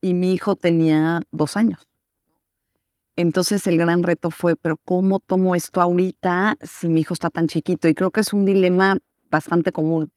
Y 0.00 0.14
mi 0.14 0.34
hijo 0.34 0.56
tenía 0.56 1.22
dos 1.30 1.56
años. 1.56 1.88
Entonces 3.16 3.66
el 3.66 3.78
gran 3.78 4.02
reto 4.02 4.30
fue, 4.30 4.56
pero 4.56 4.76
¿cómo 4.84 5.20
tomo 5.20 5.54
esto 5.54 5.80
ahorita 5.80 6.56
si 6.60 6.88
mi 6.88 7.00
hijo 7.00 7.14
está 7.14 7.30
tan 7.30 7.46
chiquito? 7.46 7.88
Y 7.88 7.94
creo 7.94 8.10
que 8.10 8.20
es 8.20 8.32
un 8.32 8.44
dilema 8.44 8.98
bastante 9.30 9.72
común. 9.72 10.10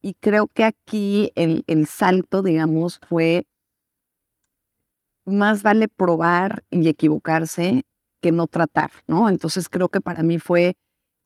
Y, 0.00 0.14
creo 0.20 0.46
que 0.46 0.62
aquí 0.62 1.32
el, 1.34 1.64
el 1.66 1.86
salto, 1.88 2.42
digamos, 2.42 3.00
fue 3.08 3.46
más 5.26 5.64
vale 5.64 5.88
probar 5.88 6.64
y 6.70 6.88
equivocarse 6.88 7.82
que 8.20 8.30
no 8.30 8.46
tratar, 8.46 8.92
¿no? 9.08 9.28
Entonces 9.28 9.68
creo 9.68 9.88
que 9.88 10.00
para 10.00 10.22
mí 10.22 10.38
fue, 10.38 10.76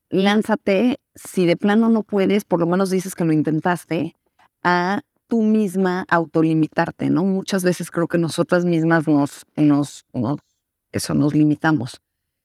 lánzate, 0.09 0.99
si 1.15 1.47
de 1.47 1.57
plano 1.57 1.89
no 1.89 2.03
puedes, 2.03 2.45
por 2.45 2.61
lo 2.61 2.67
menos 2.67 2.91
dices 2.91 3.15
que 3.15 3.25
lo 3.25 3.33
intentaste, 3.33 4.17
a 4.63 5.03
tú 5.27 5.43
misma 5.43 6.05
autolimitarte, 6.09 7.11
¿no? 7.11 7.25
Muchas 7.25 7.65
veces 7.65 7.91
creo 7.91 8.07
que 8.07 8.19
nosotras 8.19 8.65
mismas 8.65 9.07
nos, 9.07 9.47
nos, 9.57 10.05
nos 10.13 10.39
eso 10.93 11.15
nos 11.15 11.35
limitamos. 11.35 12.01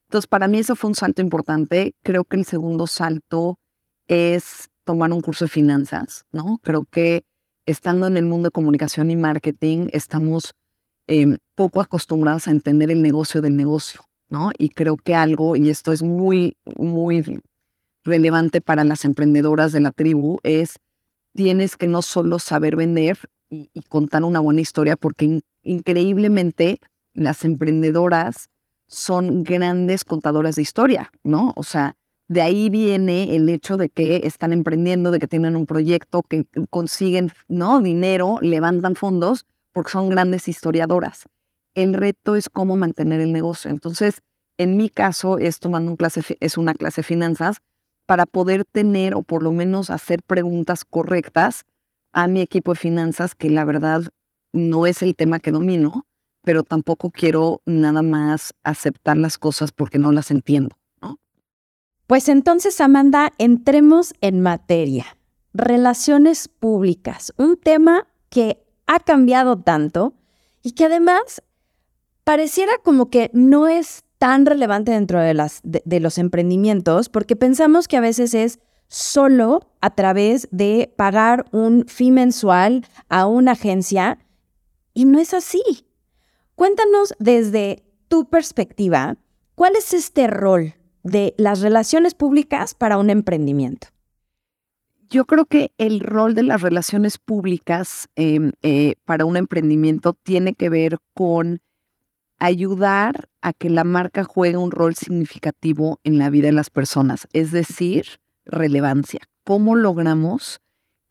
Entonces, 0.07 0.27
para 0.27 0.47
mí 0.47 0.59
eso 0.59 0.75
fue 0.75 0.89
un 0.89 0.95
salto 0.95 1.21
importante. 1.21 1.93
Creo 2.01 2.23
que 2.23 2.37
el 2.37 2.45
segundo 2.45 2.87
salto 2.87 3.59
es 4.07 4.69
tomar 4.85 5.11
un 5.11 5.21
curso 5.21 5.45
de 5.45 5.49
finanzas, 5.49 6.25
¿no? 6.31 6.59
Creo 6.63 6.85
que 6.89 7.23
estando 7.65 8.07
en 8.07 8.15
el 8.15 8.25
mundo 8.25 8.47
de 8.47 8.51
comunicación 8.51 9.11
y 9.11 9.17
marketing, 9.17 9.89
estamos 9.91 10.53
em, 11.07 11.37
poco 11.55 11.81
acostumbrados 11.81 12.47
a 12.47 12.51
entender 12.51 12.89
el 12.89 13.01
negocio 13.01 13.41
del 13.41 13.57
negocio, 13.57 14.01
¿no? 14.29 14.51
Y 14.57 14.69
creo 14.69 14.95
que 14.95 15.13
algo, 15.13 15.57
y 15.57 15.69
esto 15.69 15.91
es 15.91 16.01
muy, 16.01 16.55
muy 16.77 17.41
relevante 18.07 18.61
para 18.61 18.83
las 18.83 19.05
emprendedoras 19.05 19.71
de 19.71 19.81
la 19.81 19.91
tribu, 19.91 20.39
es 20.43 20.79
tienes 21.33 21.77
que 21.77 21.87
no 21.87 22.01
solo 22.01 22.39
saber 22.39 22.75
vender 22.75 23.19
y, 23.49 23.69
contar 23.89 24.23
una 24.23 24.39
buena 24.39 24.61
historia, 24.61 24.95
porque 24.97 25.41
increíblemente 25.61 26.79
las 27.13 27.45
emprendedoras 27.45 28.49
son 28.87 29.43
grandes 29.43 30.03
contadoras 30.03 30.55
de 30.55 30.63
historia, 30.63 31.11
¿no? 31.23 31.53
O 31.55 31.63
sea, 31.63 31.95
de 32.27 32.41
ahí 32.41 32.69
viene 32.69 33.35
el 33.35 33.47
hecho 33.49 33.77
de 33.77 33.89
que 33.89 34.21
están 34.25 34.51
emprendiendo, 34.51 35.11
de 35.11 35.19
que 35.19 35.27
tienen 35.27 35.55
un 35.55 35.65
proyecto, 35.65 36.23
que 36.23 36.45
consiguen, 36.69 37.31
¿no? 37.47 37.81
Dinero, 37.81 38.39
levantan 38.41 38.95
fondos, 38.95 39.45
porque 39.71 39.91
son 39.91 40.09
grandes 40.09 40.47
historiadoras. 40.47 41.25
El 41.75 41.93
reto 41.93 42.35
es 42.35 42.49
cómo 42.49 42.75
mantener 42.75 43.21
el 43.21 43.31
negocio. 43.31 43.69
Entonces, 43.69 44.21
en 44.57 44.75
mi 44.75 44.89
caso, 44.89 45.37
es 45.37 45.59
tomando 45.59 45.91
un 45.91 45.97
clase, 45.97 46.21
es 46.39 46.57
una 46.57 46.73
clase 46.73 47.01
de 47.01 47.07
finanzas 47.07 47.57
para 48.07 48.25
poder 48.25 48.65
tener 48.65 49.13
o 49.13 49.21
por 49.21 49.43
lo 49.43 49.51
menos 49.51 49.91
hacer 49.91 50.23
preguntas 50.23 50.83
correctas 50.85 51.65
a 52.13 52.27
mi 52.27 52.41
equipo 52.41 52.73
de 52.73 52.79
finanzas, 52.79 53.35
que 53.35 53.51
la 53.51 53.65
verdad 53.65 54.01
no 54.53 54.87
es 54.87 55.03
el 55.03 55.15
tema 55.15 55.39
que 55.39 55.51
domino, 55.51 56.07
pero 56.41 56.63
tampoco 56.63 57.11
quiero 57.11 57.61
nada 57.65 58.01
más 58.01 58.53
aceptar 58.63 59.17
las 59.17 59.37
cosas 59.37 59.71
porque 59.73 59.99
no 59.99 60.13
las 60.13 60.31
entiendo. 60.31 60.77
¿no? 61.01 61.19
Pues 62.07 62.29
entonces, 62.29 62.79
Amanda, 62.79 63.33
entremos 63.37 64.13
en 64.21 64.41
materia. 64.41 65.05
Relaciones 65.53 66.47
públicas, 66.47 67.33
un 67.37 67.57
tema 67.57 68.07
que 68.29 68.63
ha 68.87 69.01
cambiado 69.01 69.59
tanto 69.59 70.13
y 70.63 70.71
que 70.71 70.85
además 70.85 71.43
pareciera 72.23 72.77
como 72.83 73.09
que 73.09 73.29
no 73.33 73.67
es 73.67 74.05
tan 74.17 74.45
relevante 74.45 74.91
dentro 74.91 75.19
de, 75.19 75.33
las, 75.33 75.61
de, 75.63 75.99
los 75.99 76.17
emprendimientos 76.17 77.09
porque 77.09 77.35
pensamos 77.35 77.87
que 77.87 77.97
a 77.97 78.01
veces 78.01 78.33
es 78.33 78.59
solo 78.87 79.69
a 79.81 79.93
través 79.93 80.47
de 80.51 80.91
pagar 80.95 81.45
un 81.51 81.85
fee 81.87 82.11
mensual 82.11 82.85
a 83.09 83.27
una 83.27 83.51
agencia 83.51 84.19
y 84.93 85.05
no 85.05 85.19
es 85.19 85.33
así. 85.33 85.61
Cuéntanos 86.55 87.13
desde 87.19 87.83
tu 88.07 88.29
perspectiva, 88.29 89.17
¿cuál 89.55 89.75
es 89.75 89.93
este 89.93 90.27
rol 90.27 90.73
de 91.03 91.35
las 91.37 91.61
relaciones 91.61 92.15
públicas 92.15 92.73
para 92.73 92.97
un 92.97 93.09
emprendimiento? 93.09 93.89
Yo 95.09 95.25
creo 95.25 95.45
que 95.45 95.71
el 95.77 95.99
rol 95.99 96.33
de 96.33 96.43
las 96.43 96.61
relaciones 96.61 97.17
públicas 97.17 98.09
em, 98.15 98.51
eh, 98.61 98.95
para 99.05 99.25
un 99.25 99.37
emprendimiento 99.37 100.13
tiene 100.13 100.53
que 100.53 100.69
ver 100.69 100.97
con 101.13 101.61
ayudar 102.39 103.29
a 103.41 103.53
que 103.53 103.69
la 103.69 103.83
marca 103.83 104.23
juegue 104.23 104.57
un 104.57 104.71
rol 104.71 104.95
significativo 104.95 105.99
en 106.03 106.17
la 106.17 106.29
vida 106.29 106.47
de 106.47 106.53
las 106.53 106.69
personas, 106.69 107.27
es 107.33 107.51
decir, 107.51 108.19
relevancia. 108.45 109.21
¿Cómo 109.43 109.75
logramos 109.75 110.61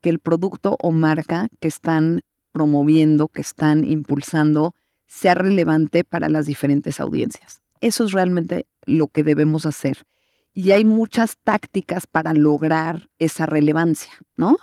que 0.01 0.11
el 0.11 0.21
producto 0.21 0.77
o 0.81 0.93
marca 0.93 1.49
que 1.61 1.69
están 1.69 2.21
promoviendo, 2.53 3.29
que 3.29 3.43
están 3.43 3.85
impulsando, 3.85 4.75
sea 5.07 5.35
relevante 5.35 6.05
para 6.05 6.29
las 6.31 6.47
diferentes 6.47 7.01
audiencias. 7.01 7.61
Eso 7.83 8.05
es 8.05 8.13
realmente 8.13 8.67
lo 8.87 9.09
que 9.09 9.23
debemos 9.23 9.67
hacer. 9.67 10.07
Y 10.55 10.71
hay 10.71 10.87
muchas 10.87 11.37
tácticas 11.45 12.07
para 12.07 12.33
lograr 12.33 13.11
esa 13.19 13.45
relevancia, 13.45 14.13
¿no? 14.37 14.57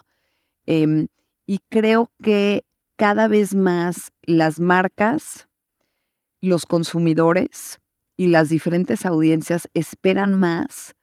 Em, 0.65 1.07
y 1.45 1.59
creo 1.69 2.09
que 2.21 2.65
cada 2.95 3.27
vez 3.27 3.53
más 3.53 4.11
las 4.23 4.59
marcas, 4.59 5.47
los 6.49 6.65
consumidores 6.65 7.79
y 8.17 8.27
las 8.27 8.49
diferentes 8.49 9.05
audiencias 9.05 9.69
esperan 9.73 10.37
más 10.37 10.93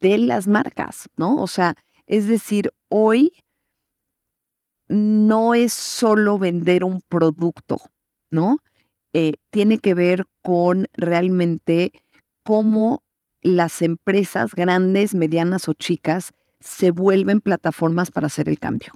de 0.00 0.18
las 0.18 0.46
marcas, 0.46 1.08
¿no? 1.16 1.42
O 1.42 1.46
sea, 1.46 1.74
es 2.06 2.28
decir, 2.28 2.70
hoy 2.88 3.32
no 4.88 5.54
es 5.54 5.72
solo 5.72 6.38
vender 6.38 6.84
un 6.84 7.00
producto, 7.08 7.78
¿no? 8.30 8.58
Eh, 9.14 9.34
tiene 9.50 9.78
que 9.78 9.94
ver 9.94 10.26
con 10.42 10.86
realmente 10.92 11.92
cómo 12.44 13.02
las 13.40 13.80
empresas 13.80 14.54
grandes, 14.54 15.14
medianas 15.14 15.66
o 15.68 15.72
chicas 15.72 16.32
se 16.60 16.90
vuelven 16.90 17.40
plataformas 17.40 18.10
para 18.10 18.26
hacer 18.26 18.50
el 18.50 18.58
cambio. 18.58 18.92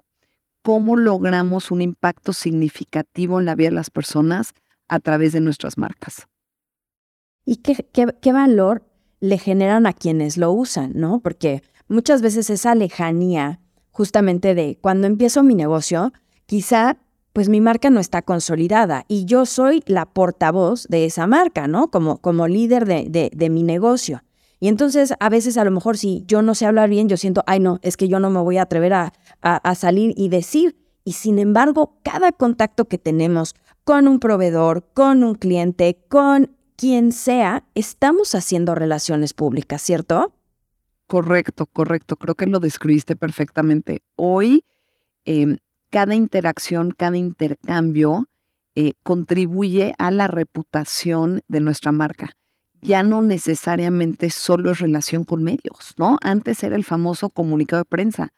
¿Cómo 0.62 0.96
logramos 0.96 1.70
un 1.70 1.80
impacto 1.80 2.34
significativo 2.34 3.40
en 3.40 3.46
la 3.46 3.54
vida 3.54 3.70
de 3.70 3.76
las 3.76 3.88
personas 3.88 4.52
a 4.90 5.00
través 5.00 5.32
de 5.32 5.40
nuestras 5.40 5.78
marcas? 5.78 6.26
¿Y 7.46 7.56
qué, 7.56 7.88
qué 8.20 8.32
valor 8.32 8.84
le 9.20 9.38
generan 9.38 9.86
a 9.86 9.94
quienes 9.94 10.36
lo 10.36 10.52
usan, 10.52 10.92
no? 10.94 11.20
Porque 11.20 11.62
muchas 11.88 12.20
veces 12.20 12.50
esa 12.50 12.74
lejanía 12.74 13.60
justamente 13.90 14.54
de 14.54 14.78
cuando 14.80 15.06
empiezo 15.06 15.42
mi 15.42 15.54
negocio, 15.54 16.12
quizá 16.46 16.98
pues 17.32 17.48
mi 17.48 17.60
marca 17.60 17.90
no 17.90 18.00
está 18.00 18.22
consolidada 18.22 19.04
y 19.08 19.24
yo 19.24 19.46
soy 19.46 19.82
la 19.86 20.06
portavoz 20.06 20.86
de 20.88 21.04
esa 21.04 21.26
marca, 21.26 21.68
¿no? 21.68 21.90
Como, 21.90 22.18
como 22.18 22.48
líder 22.48 22.86
de, 22.86 23.30
de, 23.32 23.50
mi 23.50 23.62
negocio. 23.62 24.22
Y 24.58 24.68
entonces 24.68 25.14
a 25.20 25.28
veces 25.28 25.56
a 25.56 25.64
lo 25.64 25.70
mejor 25.70 25.96
si 25.96 26.24
yo 26.26 26.42
no 26.42 26.54
sé 26.54 26.66
hablar 26.66 26.90
bien, 26.90 27.08
yo 27.08 27.16
siento, 27.16 27.44
ay 27.46 27.60
no, 27.60 27.78
es 27.82 27.96
que 27.96 28.08
yo 28.08 28.18
no 28.20 28.30
me 28.30 28.40
voy 28.40 28.58
a 28.58 28.62
atrever 28.62 28.94
a, 28.94 29.12
a, 29.40 29.74
salir 29.74 30.12
y 30.16 30.28
decir. 30.28 30.76
Y 31.04 31.12
sin 31.12 31.38
embargo, 31.38 31.98
cada 32.02 32.32
contacto 32.32 32.86
que 32.86 32.98
tenemos 32.98 33.54
con 33.90 34.06
un 34.06 34.20
proveedor, 34.20 34.84
con 34.94 35.24
un 35.24 35.34
cliente, 35.34 35.98
con 36.06 36.56
quien 36.76 37.10
sea, 37.10 37.64
estamos 37.74 38.36
haciendo 38.36 38.76
relaciones 38.76 39.34
públicas, 39.34 39.82
¿cierto? 39.82 40.32
Correcto, 41.08 41.66
correcto. 41.66 42.14
Creo 42.14 42.36
que 42.36 42.46
lo 42.46 42.60
describiste 42.60 43.16
perfectamente. 43.16 44.04
Hoy 44.14 44.62
em, 45.24 45.56
cada 45.90 46.14
interacción, 46.14 46.92
cada 46.96 47.16
intercambio 47.16 48.28
eh, 48.76 48.92
contribuye 49.02 49.92
a 49.98 50.12
la 50.12 50.28
reputación 50.28 51.42
de 51.48 51.58
nuestra 51.58 51.90
marca. 51.90 52.30
Ya 52.80 53.02
no 53.02 53.22
necesariamente 53.22 54.30
solo 54.30 54.70
es 54.70 54.78
relación 54.78 55.24
con 55.24 55.42
medios, 55.42 55.94
¿no? 55.96 56.16
Antes 56.22 56.62
era 56.62 56.76
el 56.76 56.84
famoso 56.84 57.28
comunicado 57.30 57.80
de 57.80 57.86
prensa. 57.86 58.28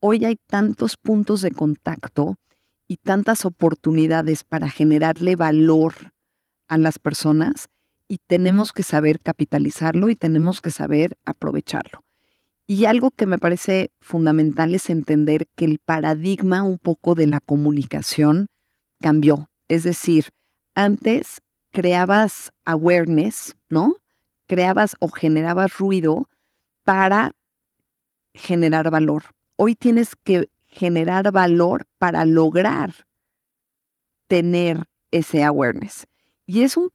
Hoy 0.00 0.26
hay 0.26 0.36
tantos 0.48 0.98
puntos 0.98 1.40
de 1.40 1.52
contacto 1.52 2.36
y 2.88 2.96
tantas 2.96 3.44
oportunidades 3.44 4.42
para 4.42 4.68
generarle 4.70 5.36
valor 5.36 5.94
a 6.66 6.78
las 6.78 6.98
personas 6.98 7.68
y 8.08 8.18
tenemos 8.26 8.72
que 8.72 8.82
saber 8.82 9.20
capitalizarlo 9.20 10.08
y 10.08 10.16
tenemos 10.16 10.62
que 10.62 10.70
saber 10.70 11.18
aprovecharlo. 11.26 12.02
Y 12.66 12.86
algo 12.86 13.10
que 13.10 13.26
me 13.26 13.38
parece 13.38 13.92
fundamental 14.00 14.74
es 14.74 14.90
entender 14.90 15.46
que 15.54 15.66
el 15.66 15.78
paradigma 15.78 16.62
un 16.62 16.78
poco 16.78 17.14
de 17.14 17.26
la 17.26 17.40
comunicación 17.40 18.48
cambió. 19.00 19.48
Es 19.68 19.84
decir, 19.84 20.30
antes 20.74 21.40
creabas 21.70 22.52
awareness, 22.64 23.56
¿no? 23.68 23.96
Creabas 24.46 24.96
o 25.00 25.08
generabas 25.08 25.78
ruido 25.78 26.28
para 26.84 27.32
generar 28.34 28.90
valor. 28.90 29.24
Hoy 29.56 29.74
tienes 29.74 30.14
que 30.16 30.48
generar 30.78 31.32
valor 31.32 31.86
para 31.98 32.24
lograr 32.24 32.94
tener 34.28 34.84
ese 35.10 35.42
awareness. 35.42 36.06
Y 36.46 36.62
es 36.62 36.76
un, 36.76 36.90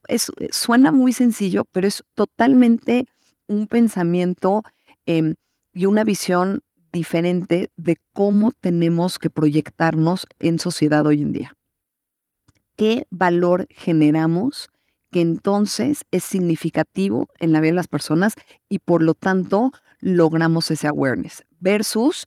suena 0.50 0.90
muy 0.90 1.12
sencillo, 1.12 1.64
pero 1.70 1.86
es 1.86 2.02
totalmente 2.14 3.06
un 3.46 3.66
pensamiento 3.66 4.62
em, 5.04 5.34
y 5.74 5.84
una 5.86 6.02
visión 6.02 6.62
diferente 6.92 7.70
de 7.76 7.96
cómo 8.12 8.52
tenemos 8.52 9.18
que 9.18 9.28
proyectarnos 9.28 10.26
en 10.38 10.58
sociedad 10.58 11.04
hoy 11.06 11.20
en 11.20 11.32
día. 11.32 11.56
¿Qué 12.76 13.06
valor 13.10 13.66
generamos 13.68 14.70
que 15.10 15.20
entonces 15.20 16.04
es 16.10 16.24
significativo 16.24 17.28
en 17.38 17.52
la 17.52 17.60
vida 17.60 17.72
de 17.72 17.76
las 17.76 17.88
personas 17.88 18.34
y 18.68 18.78
por 18.78 19.02
lo 19.02 19.14
tanto 19.14 19.72
logramos 20.00 20.70
ese 20.70 20.88
awareness 20.88 21.44
versus, 21.60 22.26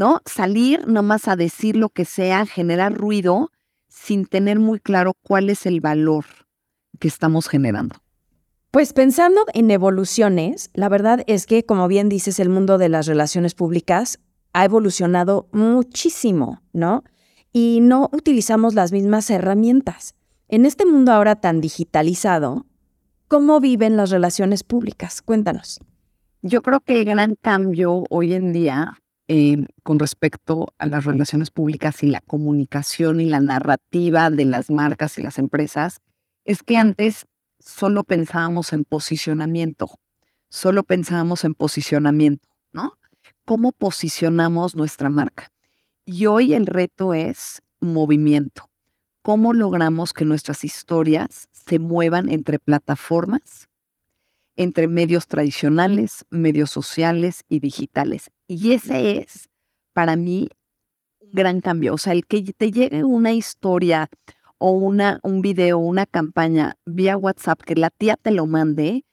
¿no? 0.00 0.22
Salir 0.24 0.88
nomás 0.88 1.28
a 1.28 1.36
decir 1.36 1.76
lo 1.76 1.90
que 1.90 2.06
sea, 2.06 2.46
generar 2.46 2.94
ruido 2.94 3.50
sin 3.86 4.24
tener 4.24 4.58
muy 4.58 4.80
claro 4.80 5.12
cuál 5.22 5.50
es 5.50 5.66
el 5.66 5.82
valor 5.82 6.24
que 6.98 7.06
estamos 7.06 7.48
generando. 7.48 7.96
Pues 8.70 8.94
pensando 8.94 9.42
en 9.52 9.70
evoluciones, 9.70 10.70
la 10.72 10.88
verdad 10.88 11.22
es 11.26 11.44
que, 11.44 11.66
como 11.66 11.86
bien 11.86 12.08
dices, 12.08 12.40
el 12.40 12.48
mundo 12.48 12.78
de 12.78 12.88
las 12.88 13.06
relaciones 13.06 13.54
públicas 13.54 14.18
ha 14.54 14.64
evolucionado 14.64 15.48
muchísimo, 15.52 16.62
¿no? 16.72 17.04
Y 17.52 17.80
no 17.82 18.08
utilizamos 18.10 18.72
las 18.72 18.92
mismas 18.92 19.28
herramientas. 19.28 20.14
En 20.48 20.64
este 20.64 20.86
mundo 20.86 21.12
ahora 21.12 21.36
tan 21.36 21.60
digitalizado, 21.60 22.64
¿cómo 23.28 23.60
viven 23.60 23.98
las 23.98 24.08
relaciones 24.08 24.64
públicas? 24.64 25.20
Cuéntanos. 25.20 25.78
Yo 26.40 26.62
creo 26.62 26.80
que 26.80 27.00
el 27.00 27.04
gran 27.04 27.34
cambio 27.34 28.04
hoy 28.08 28.32
en 28.32 28.54
día 28.54 28.99
eh, 29.32 29.66
con 29.84 30.00
respecto 30.00 30.74
a 30.78 30.86
las 30.86 31.04
relaciones 31.04 31.50
públicas 31.50 32.02
y 32.02 32.08
la 32.08 32.20
comunicación 32.20 33.20
y 33.20 33.26
la 33.26 33.38
narrativa 33.40 34.28
de 34.28 34.44
las 34.44 34.70
marcas 34.70 35.16
y 35.18 35.22
las 35.22 35.38
empresas 35.38 36.00
es 36.44 36.64
que 36.64 36.76
antes 36.76 37.26
solo 37.60 38.02
pensábamos 38.02 38.72
en 38.72 38.84
posicionamiento, 38.84 40.00
solo 40.48 40.82
pensábamos 40.82 41.44
en 41.44 41.54
posicionamiento, 41.54 42.48
¿no? 42.72 42.98
¿Cómo 43.44 43.70
posicionamos 43.70 44.74
nuestra 44.74 45.10
marca? 45.10 45.52
Y 46.04 46.26
hoy 46.26 46.54
el 46.54 46.66
reto 46.66 47.14
es 47.14 47.62
movimiento 47.78 48.70
cómo 49.22 49.52
logramos 49.52 50.12
que 50.12 50.24
nuestras 50.24 50.64
historias 50.64 51.48
se 51.52 51.78
muevan 51.78 52.28
entre 52.28 52.58
plataformas, 52.58 53.68
entre 54.56 54.88
medios 54.88 55.26
tradicionales, 55.26 56.24
medios 56.30 56.70
sociales 56.70 57.44
y 57.48 57.60
digitales. 57.60 58.30
Y 58.52 58.72
ese 58.72 59.18
es, 59.18 59.48
para 59.92 60.16
mí, 60.16 60.48
un 61.20 61.30
gran 61.30 61.60
cambio. 61.60 61.94
O 61.94 61.98
sea, 61.98 62.14
el 62.14 62.26
que 62.26 62.42
te 62.42 62.72
llegue 62.72 63.04
una 63.04 63.32
historia 63.32 64.08
o 64.58 64.72
una, 64.72 65.20
un 65.22 65.40
video, 65.40 65.78
una 65.78 66.04
campaña 66.04 66.74
vía 66.84 67.16
WhatsApp, 67.16 67.62
que 67.62 67.76
la 67.76 67.90
tía 67.90 68.16
te 68.16 68.32
lo 68.32 68.48
mande, 68.48 69.04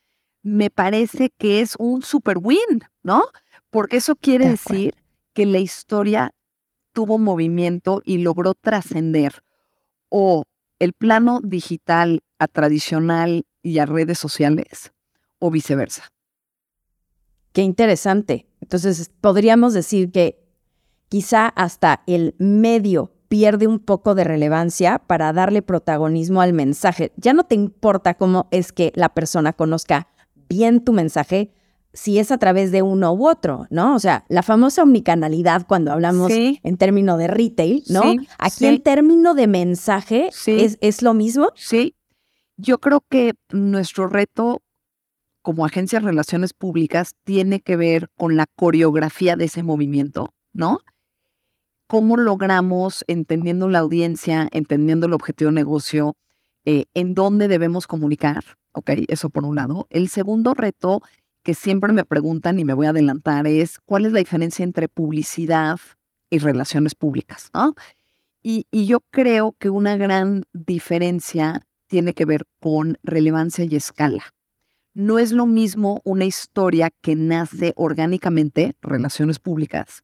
me 0.42 0.72
parece 0.72 1.30
que 1.38 1.62
es 1.62 1.76
un 1.78 2.02
super 2.02 2.40
win, 2.42 2.82
¿no? 3.04 3.26
Porque 3.70 3.98
eso 3.98 4.16
quiere 4.16 4.50
decir 4.50 4.96
que 5.36 5.46
la 5.46 5.60
historia 5.60 6.34
tuvo 6.92 7.20
movimiento 7.20 8.02
y 8.04 8.18
logró 8.18 8.56
trascender 8.56 9.44
o 10.10 10.46
el 10.80 10.94
plano 10.94 11.42
digital 11.44 12.22
a 12.40 12.48
tradicional 12.48 13.46
y 13.62 13.78
a 13.78 13.86
redes 13.86 14.18
sociales 14.18 14.94
o 15.38 15.52
viceversa. 15.52 16.10
Qué 17.58 17.64
interesante. 17.64 18.46
Entonces, 18.62 19.10
podríamos 19.20 19.74
decir 19.74 20.12
que 20.12 20.38
quizá 21.10 21.48
hasta 21.48 22.04
el 22.06 22.36
medio 22.38 23.16
pierde 23.30 23.66
un 23.66 23.80
poco 23.80 24.14
de 24.14 24.24
relevancia 24.24 25.00
para 25.00 25.34
darle 25.34 25.64
protagonismo 25.64 26.42
al 26.42 26.54
mensaje. 26.54 27.14
Ya 27.18 27.34
no 27.34 27.46
te 27.46 27.56
importa 27.56 28.14
cómo 28.14 28.48
es 28.52 28.72
que 28.72 28.94
la 28.94 29.10
persona 29.10 29.54
conozca 29.54 30.08
bien 30.48 30.86
tu 30.86 30.94
mensaje, 30.94 31.52
si 31.94 32.20
es 32.20 32.32
a 32.32 32.38
través 32.38 32.72
de 32.72 32.84
uno 32.84 33.12
u 33.14 33.28
otro, 33.28 33.66
¿no? 33.72 33.96
O 33.96 34.00
sea, 34.00 34.24
la 34.30 34.44
famosa 34.44 34.84
omnicanalidad 34.84 35.66
cuando 35.66 35.92
hablamos 35.92 36.32
en 36.32 36.78
términos 36.78 37.18
de 37.18 37.26
retail, 37.26 37.84
¿no? 37.90 38.04
Aquí 38.38 38.68
el 38.68 38.84
término 38.84 39.34
de 39.34 39.48
mensaje 39.48 40.30
es, 40.46 40.78
es 40.80 41.02
lo 41.02 41.16
mismo. 41.16 41.50
Sí, 41.56 41.96
yo 42.56 42.78
creo 42.78 43.04
que 43.10 43.34
nuestro 43.52 44.06
reto 44.06 44.62
como 45.48 45.66
agencia 45.66 46.02
de 46.02 46.06
relaciones 46.08 46.54
públicas 46.54 47.16
tiene 47.24 47.62
que 47.62 47.78
ver 47.78 48.10
con 48.18 48.36
la 48.36 48.48
coreografía 48.58 49.38
de 49.38 49.46
ese 49.46 49.64
movimiento, 49.64 50.34
¿no? 50.52 50.82
¿Cómo 51.88 52.18
logramos, 52.18 53.06
entendiendo 53.08 53.70
la 53.70 53.80
audiencia, 53.80 54.50
entendiendo 54.52 55.08
el 55.08 55.14
objetivo 55.14 55.50
de 55.50 55.56
negocio, 55.56 56.18
eh, 56.66 56.88
en 56.94 57.14
dónde 57.14 57.48
debemos 57.48 57.88
comunicar? 57.88 58.44
Ok, 58.74 58.90
eso 59.08 59.30
por 59.30 59.46
un 59.46 59.56
lado. 59.56 59.88
El 59.90 60.10
segundo 60.10 60.54
reto 60.54 61.02
que 61.44 61.54
siempre 61.54 61.94
me 61.94 62.04
preguntan 62.04 62.60
y 62.60 62.66
me 62.66 62.74
voy 62.74 62.88
a 62.88 62.90
adelantar 62.90 63.48
es 63.48 63.80
cuál 63.86 64.06
es 64.06 64.12
la 64.12 64.20
diferencia 64.20 64.66
entre 64.66 64.90
publicidad 64.90 65.80
y 66.30 66.40
relaciones 66.40 66.94
públicas. 66.94 67.52
Y, 68.44 68.68
y 68.70 68.86
yo 68.86 69.00
creo 69.12 69.56
que 69.58 69.70
una 69.70 69.96
gran 69.96 70.44
diferencia 70.52 71.66
tiene 71.88 72.14
que 72.14 72.26
ver 72.26 72.44
con 72.60 72.98
relevancia 73.02 73.64
y 73.64 73.78
escala. 73.78 74.34
No 74.98 75.20
es 75.20 75.32
lo 75.32 75.46
mismo 75.46 76.02
una 76.06 76.26
historia 76.26 76.90
que 76.90 77.16
nace 77.16 77.72
orgánicamente, 77.76 78.76
relaciones 78.82 79.38
públicas, 79.38 80.02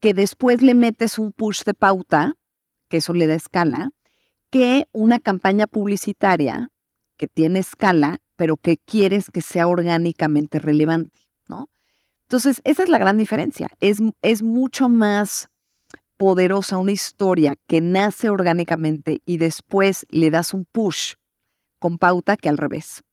que 0.00 0.12
después 0.12 0.60
le 0.60 0.74
metes 0.74 1.20
un 1.20 1.30
push 1.30 1.62
de 1.62 1.72
pauta, 1.72 2.34
que 2.88 2.96
eso 2.96 3.14
le 3.14 3.28
da 3.28 3.36
escala, 3.36 3.92
que 4.50 4.88
una 4.90 5.20
campaña 5.20 5.68
publicitaria 5.68 6.72
que 7.16 7.28
tiene 7.28 7.60
escala 7.60 8.18
pero 8.34 8.56
que 8.56 8.78
quieres 8.78 9.30
que 9.30 9.40
sea 9.40 9.68
orgánicamente 9.68 10.58
relevante, 10.58 11.20
¿no? 11.46 11.70
Entonces, 12.22 12.60
esa 12.64 12.82
es 12.82 12.88
la 12.88 12.98
gran 12.98 13.18
diferencia. 13.18 13.68
Es, 13.78 13.98
es 14.22 14.42
mucho 14.42 14.88
más 14.88 15.48
poderosa 16.16 16.78
una 16.78 16.90
historia 16.90 17.54
que 17.68 17.80
nace 17.80 18.30
orgánicamente 18.30 19.22
y 19.24 19.36
después 19.36 20.06
le 20.10 20.30
das 20.32 20.54
un 20.54 20.64
push 20.64 21.14
con 21.78 21.98
pauta 21.98 22.36
que 22.36 22.48
al 22.48 22.58
revés. 22.58 23.04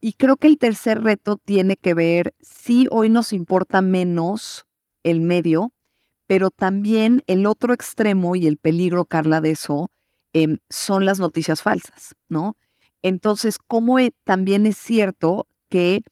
Y 0.00 0.12
creo 0.12 0.36
que 0.36 0.46
el 0.46 0.58
tercer 0.58 1.02
reto 1.02 1.36
tiene 1.36 1.76
que 1.76 1.94
ver, 1.94 2.34
si 2.40 2.86
hoy 2.90 3.08
nos 3.08 3.32
importa 3.32 3.82
menos 3.82 4.64
el 5.02 5.20
medio, 5.20 5.72
pero 6.28 6.50
también 6.50 7.22
el 7.26 7.46
otro 7.46 7.72
extremo 7.74 8.36
y 8.36 8.46
el 8.46 8.58
peligro, 8.58 9.06
Carla, 9.06 9.40
de 9.40 9.52
eso 9.52 9.90
em, 10.32 10.58
son 10.68 11.04
las 11.04 11.18
noticias 11.18 11.62
falsas, 11.62 12.14
¿no? 12.28 12.56
Entonces, 13.02 13.58
¿cómo 13.58 13.96
también 14.24 14.66
es 14.66 14.76
cierto 14.76 15.48
que 15.68 16.02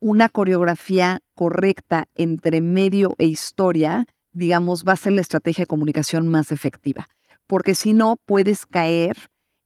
una 0.00 0.28
coreografía 0.28 1.20
correcta 1.34 2.06
entre 2.14 2.60
medio 2.60 3.14
e 3.18 3.26
historia, 3.26 4.06
digamos, 4.32 4.84
va 4.84 4.92
a 4.92 4.96
ser 4.96 5.12
la 5.14 5.20
estrategia 5.22 5.62
de 5.62 5.66
comunicación 5.66 6.28
más 6.28 6.52
efectiva? 6.52 7.08
Porque 7.46 7.74
si 7.74 7.92
no, 7.92 8.16
puedes 8.24 8.64
caer 8.64 9.16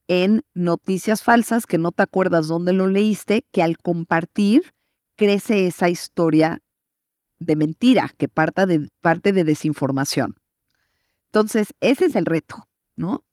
en 0.08 0.42
noticias 0.54 1.22
falsas 1.22 1.66
que 1.66 1.78
no 1.78 1.92
te 1.92 2.02
acuerdas 2.02 2.48
dónde 2.48 2.72
lo 2.72 2.88
leíste, 2.88 3.44
que 3.52 3.62
al 3.62 3.78
compartir 3.78 4.74
crece 5.16 5.66
esa 5.66 5.88
historia 5.88 6.62
de 7.38 7.56
mentira, 7.56 8.12
que 8.16 8.28
parte 8.28 8.66
de, 8.66 8.88
parte 9.00 9.32
de 9.32 9.44
desinformación. 9.44 10.36
Entonces, 11.26 11.68
ese 11.80 12.06
es 12.06 12.16
el 12.16 12.26
reto, 12.26 12.68
¿no? 12.96 13.24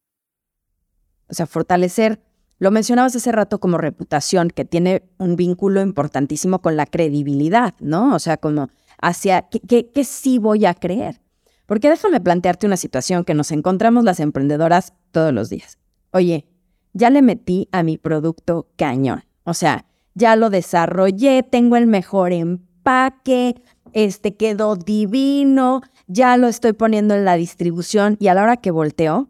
O 1.27 1.33
sea, 1.33 1.47
fortalecer 1.47 2.21
lo 2.57 2.71
mencionabas 2.71 3.15
hace 3.15 3.31
rato 3.31 3.59
como 3.59 3.77
reputación, 3.77 4.49
que 4.49 4.63
tiene 4.63 5.03
un 5.17 5.35
vínculo 5.35 5.81
importantísimo 5.81 6.61
con 6.61 6.77
la 6.77 6.85
credibilidad, 6.85 7.73
¿no? 7.79 8.15
O 8.15 8.19
sea, 8.19 8.37
como 8.37 8.69
hacia 9.01 9.49
qué, 9.49 10.03
sí 10.05 10.37
voy 10.37 10.65
a 10.65 10.73
creer. 10.73 11.21
Porque 11.65 11.89
déjame 11.89 12.21
plantearte 12.21 12.67
una 12.67 12.77
situación 12.77 13.25
que 13.25 13.33
nos 13.33 13.51
encontramos 13.51 14.03
las 14.03 14.19
emprendedoras 14.19 14.93
todos 15.11 15.33
los 15.33 15.49
días. 15.49 15.79
Oye, 16.11 16.47
ya 16.95 17.09
le 17.09 17.21
metí 17.21 17.67
a 17.71 17.83
mi 17.83 17.97
producto 17.97 18.67
cañón. 18.77 19.25
O 19.43 19.53
sea, 19.53 19.85
ya 20.15 20.35
lo 20.35 20.49
desarrollé, 20.49 21.43
tengo 21.43 21.75
el 21.75 21.87
mejor 21.87 22.31
empaque, 22.31 23.61
este 23.91 24.35
quedó 24.35 24.77
divino, 24.77 25.81
ya 26.07 26.37
lo 26.37 26.47
estoy 26.47 26.73
poniendo 26.73 27.13
en 27.13 27.25
la 27.25 27.35
distribución 27.35 28.15
y 28.19 28.29
a 28.29 28.33
la 28.33 28.43
hora 28.43 28.57
que 28.57 28.71
volteo, 28.71 29.29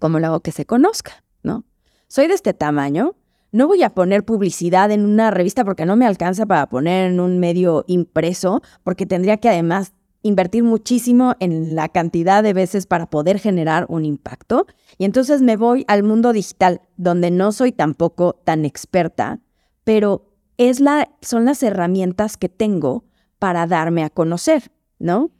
¿cómo 0.00 0.18
lo 0.18 0.26
hago 0.26 0.40
que 0.40 0.52
se 0.52 0.66
conozca? 0.66 1.24
¿No? 1.42 1.64
soy 2.08 2.26
de 2.26 2.34
este 2.34 2.52
tamaño, 2.52 3.14
no 3.52 3.68
voy 3.68 3.82
a 3.82 3.90
poner 3.90 4.24
publicidad 4.24 4.90
en 4.90 5.04
una 5.04 5.30
revista 5.30 5.64
porque 5.64 5.86
no 5.86 5.96
me 5.96 6.06
alcanza 6.06 6.46
para 6.46 6.68
poner 6.68 7.10
en 7.10 7.20
un 7.20 7.38
medio 7.38 7.84
impreso, 7.86 8.60
porque 8.82 9.06
tendría 9.06 9.38
que 9.38 9.48
además 9.48 9.92
invertir 10.26 10.62
muchísimo 10.62 11.34
en 11.40 11.74
la 11.74 11.88
cantidad 11.88 12.42
de 12.42 12.52
veces 12.52 12.86
para 12.86 13.06
poder 13.06 13.38
generar 13.38 13.86
un 13.88 14.04
impacto. 14.04 14.66
Y 14.98 15.04
entonces 15.04 15.42
me 15.42 15.56
voy 15.56 15.84
al 15.88 16.02
mundo 16.02 16.32
digital, 16.32 16.82
donde 16.96 17.30
no 17.30 17.52
soy 17.52 17.72
tampoco 17.72 18.34
tan 18.44 18.64
experta, 18.64 19.40
pero 19.84 20.32
es 20.56 20.80
la, 20.80 21.08
son 21.20 21.44
las 21.44 21.62
herramientas 21.62 22.36
que 22.36 22.48
tengo 22.48 23.04
para 23.38 23.66
darme 23.66 24.02
a 24.02 24.10
conocer, 24.10 24.70
¿no? 24.98 25.30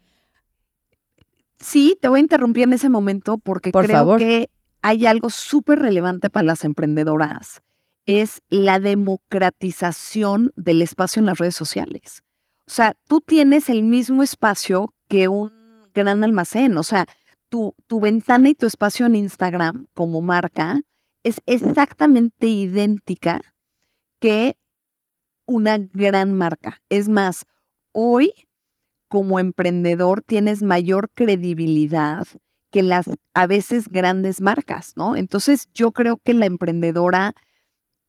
Sí, 1.59 1.99
te 2.01 2.09
voy 2.09 2.19
a 2.19 2.23
interrumpir 2.23 2.65
en 2.65 2.75
ese 2.75 2.89
momento 2.89 3.39
porque 3.39 3.73
creo 3.73 4.17
que 4.19 4.51
hay 4.83 5.07
algo 5.07 5.31
súper 5.31 5.79
relevante 5.79 6.31
para 6.31 6.45
las 6.45 6.65
emprendedoras. 6.65 7.63
Es 8.05 8.43
la 8.51 8.79
democratización 8.79 10.53
del 10.55 10.83
espacio 10.83 11.21
en 11.21 11.27
las 11.27 11.39
redes 11.39 11.57
sociales. 11.57 12.23
O 12.69 12.71
sea, 12.71 12.97
tú 13.07 13.21
tienes 13.21 13.69
el 13.69 13.83
mismo 13.83 14.23
espacio 14.23 14.93
que 15.09 15.29
un 15.29 15.53
gran 15.95 16.25
almacén. 16.25 16.77
O 16.77 16.83
sea, 16.83 17.07
tu, 17.49 17.75
tu 17.87 18.01
ventana 18.01 18.49
y 18.49 18.55
tu 18.55 18.67
espacio 18.67 19.07
en 19.07 19.15
Instagram 19.15 19.87
como 19.95 20.21
marca 20.21 20.81
es 21.23 21.41
exactamente 21.47 22.47
idéntica 22.47 23.41
que 24.21 24.57
una 25.47 25.79
gran 25.79 26.35
marca. 26.35 26.81
Es 26.89 27.09
más, 27.09 27.47
hoy 27.93 28.33
como 29.09 29.39
emprendedor 29.39 30.23
tienes 30.23 30.63
mayor 30.63 31.11
credibilidad 31.15 32.27
que 32.71 32.83
las 32.83 33.07
a 33.35 33.47
veces 33.47 33.89
grandes 33.89 34.41
marcas, 34.41 34.93
¿no? 34.97 35.17
Entonces 35.17 35.69
yo 35.73 35.93
creo 35.93 36.19
que 36.19 36.35
la 36.35 36.47
emprendedora, 36.47 37.35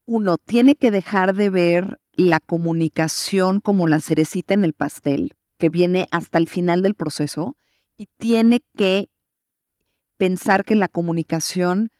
uno, 0.05 0.37
tiene 0.37 0.75
que 0.75 0.91
dejar 0.91 1.35
de 1.35 1.49
ver 1.49 1.99
la 2.17 2.39
comunicación 2.39 3.61
como 3.61 3.87
la 3.87 4.01
cerecita 4.01 4.53
en 4.55 4.65
el 4.65 4.73
pastel, 4.73 5.35
que 5.57 5.69
viene 5.69 6.07
hasta 6.11 6.39
el 6.39 6.49
final 6.49 6.81
del 6.81 6.95
proceso, 6.95 7.55
y 7.95 8.07
tiene 8.17 8.61
que 8.75 9.09
pensar 10.17 10.65
que 10.65 10.75
la 10.75 10.87
comunicación 10.87 11.91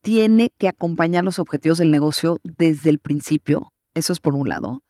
tiene 0.00 0.50
que 0.58 0.68
acompañar 0.68 1.24
los 1.24 1.38
objetivos 1.38 1.78
del 1.78 1.90
negocio 1.90 2.38
desde 2.44 2.88
el 2.88 3.00
principio. 3.00 3.72
Eso 3.94 4.12
es 4.12 4.20
por 4.20 4.34
un 4.34 4.48
lado. 4.48 4.82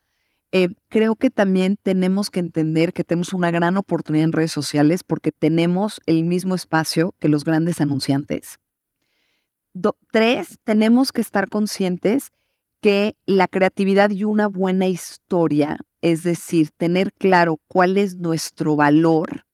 Eh, 0.52 0.68
creo 0.88 1.16
que 1.16 1.30
también 1.30 1.76
tenemos 1.82 2.30
que 2.30 2.40
entender 2.40 2.92
que 2.92 3.04
tenemos 3.04 3.32
una 3.32 3.50
gran 3.50 3.76
oportunidad 3.76 4.24
en 4.24 4.32
redes 4.32 4.52
sociales 4.52 5.02
porque 5.02 5.32
tenemos 5.32 6.00
el 6.06 6.24
mismo 6.24 6.54
espacio 6.54 7.14
que 7.18 7.28
los 7.28 7.44
grandes 7.44 7.80
anunciantes. 7.80 8.58
tres, 10.12 10.58
tenemos 10.62 11.10
que 11.10 11.22
estar 11.22 11.48
conscientes 11.48 12.30
que 12.84 13.16
la 13.24 13.48
creatividad 13.48 14.10
y 14.10 14.24
una 14.24 14.46
buena 14.46 14.86
historia, 14.86 15.78
es 16.02 16.22
decir, 16.22 16.68
tener 16.76 17.14
claro 17.14 17.58
cuál 17.66 17.96
es 17.96 18.16
nuestro 18.16 18.76
valor, 18.76 19.46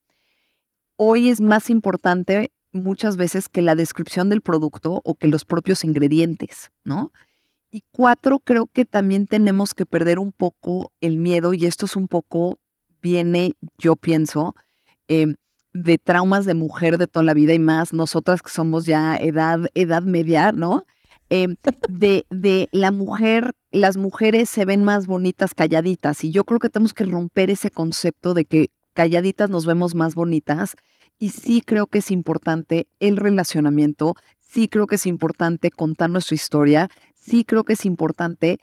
hoy 0.96 1.28
es 1.28 1.40
más 1.40 1.70
importante 1.70 2.50
muchas 2.72 3.16
veces 3.16 3.48
que 3.48 3.62
la 3.62 3.76
descripción 3.76 4.30
del 4.30 4.40
producto 4.40 5.00
o 5.04 5.14
que 5.14 5.28
los 5.28 5.44
propios 5.44 5.84
ingredientes, 5.84 6.72
¿no? 6.82 7.12
Y 7.70 7.84
cuatro, 7.92 8.40
creo 8.40 8.66
que 8.66 8.84
también 8.84 9.28
tenemos 9.28 9.74
que 9.74 9.86
perder 9.86 10.18
un 10.18 10.32
poco 10.32 10.90
el 11.00 11.16
miedo, 11.16 11.54
y 11.54 11.66
esto 11.66 11.86
es 11.86 11.94
un 11.94 12.08
poco, 12.08 12.58
viene, 13.00 13.52
yo 13.78 13.94
pienso, 13.94 14.56
em, 15.06 15.36
de 15.72 15.98
traumas 15.98 16.46
de 16.46 16.54
mujer 16.54 16.98
de 16.98 17.06
toda 17.06 17.24
la 17.24 17.34
vida 17.34 17.54
y 17.54 17.60
más, 17.60 17.92
nosotras 17.92 18.42
que 18.42 18.50
somos 18.50 18.86
ya 18.86 19.14
edad, 19.14 19.68
edad 19.74 20.02
media, 20.02 20.50
¿no? 20.50 20.84
Em, 21.32 21.54
de, 21.88 22.26
de 22.28 22.68
la 22.72 22.90
mujer, 22.90 23.52
las 23.70 23.96
mujeres 23.96 24.50
se 24.50 24.64
ven 24.64 24.82
más 24.82 25.06
bonitas 25.06 25.54
calladitas, 25.54 26.24
y 26.24 26.32
yo 26.32 26.44
creo 26.44 26.58
que 26.58 26.70
tenemos 26.70 26.92
que 26.92 27.04
romper 27.04 27.50
ese 27.50 27.70
concepto 27.70 28.34
de 28.34 28.44
que 28.44 28.70
calladitas 28.94 29.48
nos 29.48 29.64
vemos 29.64 29.94
más 29.94 30.16
bonitas, 30.16 30.74
y 31.20 31.30
sí 31.30 31.62
creo 31.64 31.86
que 31.86 31.98
es 31.98 32.10
importante 32.10 32.88
el 32.98 33.16
relacionamiento, 33.16 34.16
sí 34.40 34.66
creo 34.66 34.88
que 34.88 34.96
es 34.96 35.06
importante 35.06 35.70
contar 35.70 36.10
nuestra 36.10 36.34
historia, 36.34 36.90
sí 37.14 37.44
creo 37.44 37.62
que 37.62 37.74
es 37.74 37.86
importante 37.86 38.58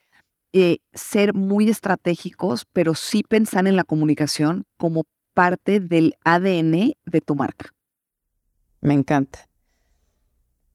eh, 0.52 0.80
ser 0.94 1.34
muy 1.34 1.70
estratégicos, 1.70 2.66
pero 2.74 2.96
sí 2.96 3.24
pensar 3.24 3.66
en 3.68 3.78
la 3.78 3.86
comunicación 3.86 4.66
como 4.76 5.06
parte 5.34 5.80
del 5.80 6.16
ADN 6.26 6.96
de 7.06 7.22
tu 7.22 7.36
marca. 7.36 7.74
Me 8.82 8.94
encanta. 8.94 9.48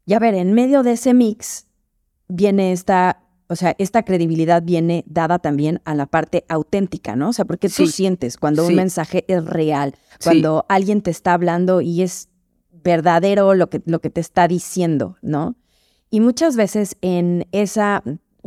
Y 0.06 0.14
a 0.14 0.18
ver, 0.18 0.34
en 0.34 0.54
medio 0.54 0.82
de 0.82 0.92
ese 0.92 1.12
mix 1.12 1.66
viene 2.32 2.72
esta, 2.72 3.22
o 3.48 3.56
sea, 3.56 3.74
esta 3.78 4.02
credibilidad 4.04 4.62
viene 4.62 5.04
dada 5.06 5.38
también 5.38 5.80
a 5.84 5.94
la 5.94 6.06
parte 6.06 6.44
auténtica, 6.48 7.14
¿no? 7.14 7.28
O 7.28 7.32
sea, 7.32 7.44
porque 7.44 7.68
tú 7.68 7.86
sientes 7.86 8.38
cuando 8.38 8.66
un 8.66 8.74
mensaje 8.74 9.24
es 9.28 9.44
real, 9.44 9.94
cuando 10.22 10.64
alguien 10.68 11.02
te 11.02 11.10
está 11.10 11.34
hablando 11.34 11.82
y 11.82 12.02
es 12.02 12.28
verdadero 12.82 13.54
lo 13.54 13.68
que, 13.68 13.82
lo 13.84 14.00
que 14.00 14.10
te 14.10 14.20
está 14.20 14.48
diciendo, 14.48 15.16
¿no? 15.20 15.56
Y 16.10 16.20
muchas 16.20 16.56
veces 16.56 16.96
en 17.02 17.46
esa, 17.52 18.02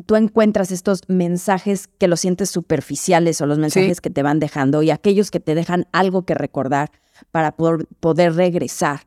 tú 0.05 0.15
encuentras 0.15 0.71
estos 0.71 1.01
mensajes 1.07 1.87
que 1.87 2.07
los 2.07 2.19
sientes 2.19 2.49
superficiales 2.49 3.39
o 3.41 3.45
los 3.45 3.59
mensajes 3.59 4.01
que 4.01 4.09
te 4.09 4.23
van 4.23 4.39
dejando 4.39 4.81
y 4.81 4.89
aquellos 4.89 5.31
que 5.31 5.39
te 5.39 5.55
dejan 5.55 5.87
algo 5.91 6.25
que 6.25 6.33
recordar 6.33 6.91
para 7.31 7.55
poder, 7.55 7.87
poder 7.99 8.35
regresar. 8.35 9.01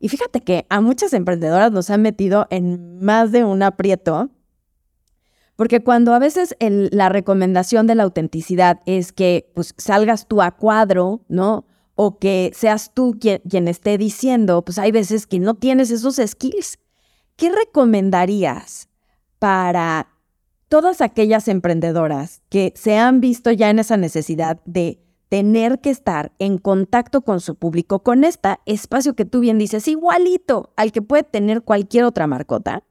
Y 0.00 0.08
fíjate 0.08 0.40
que 0.40 0.66
a 0.70 0.80
muchas 0.80 1.12
emprendedoras 1.12 1.70
nos 1.70 1.90
han 1.90 2.02
metido 2.02 2.46
en 2.50 2.98
más 3.04 3.30
de 3.30 3.44
un 3.44 3.62
aprieto, 3.62 4.30
porque 5.54 5.84
cuando 5.84 6.14
a 6.14 6.18
veces 6.18 6.56
la 6.58 7.10
recomendación 7.10 7.86
de 7.86 7.94
la 7.94 8.04
autenticidad 8.04 8.80
es 8.86 9.12
que 9.12 9.52
pues, 9.54 9.74
salgas 9.76 10.26
tú 10.26 10.40
a 10.40 10.52
cuadro, 10.52 11.20
¿no? 11.28 11.66
O 11.94 12.18
que 12.18 12.50
seas 12.54 12.94
tú 12.94 13.18
quien, 13.20 13.42
quien 13.48 13.68
esté 13.68 13.98
diciendo, 13.98 14.64
pues 14.64 14.78
hay 14.78 14.90
veces 14.90 15.26
que 15.26 15.38
no 15.38 15.54
tienes 15.54 15.90
esos 15.90 16.16
skills 16.16 16.78
¿qué 17.40 17.50
recomendarías 17.50 18.90
para 19.38 20.08
todas 20.68 21.00
aquellas 21.00 21.48
emprendedoras 21.48 22.42
que 22.50 22.74
se 22.76 22.98
han 22.98 23.22
visto 23.22 23.50
ya 23.50 23.70
en 23.70 23.78
esa 23.78 23.96
necesidad 23.96 24.60
de 24.66 25.00
tener 25.30 25.80
que 25.80 25.90
estar 25.90 26.32
en 26.40 26.58
contacto 26.58 27.22
con 27.22 27.40
su 27.40 27.54
público, 27.54 28.02
con 28.02 28.24
este 28.24 28.58
espacio 28.66 29.14
que 29.14 29.24
tú 29.24 29.40
bien 29.40 29.58
dices, 29.58 29.86
igualito 29.88 30.72
al 30.76 30.90
que 30.92 31.02
puede 31.02 31.22
tener 31.22 31.62
cualquier 31.62 32.04
otra 32.04 32.26
marcota, 32.26 32.82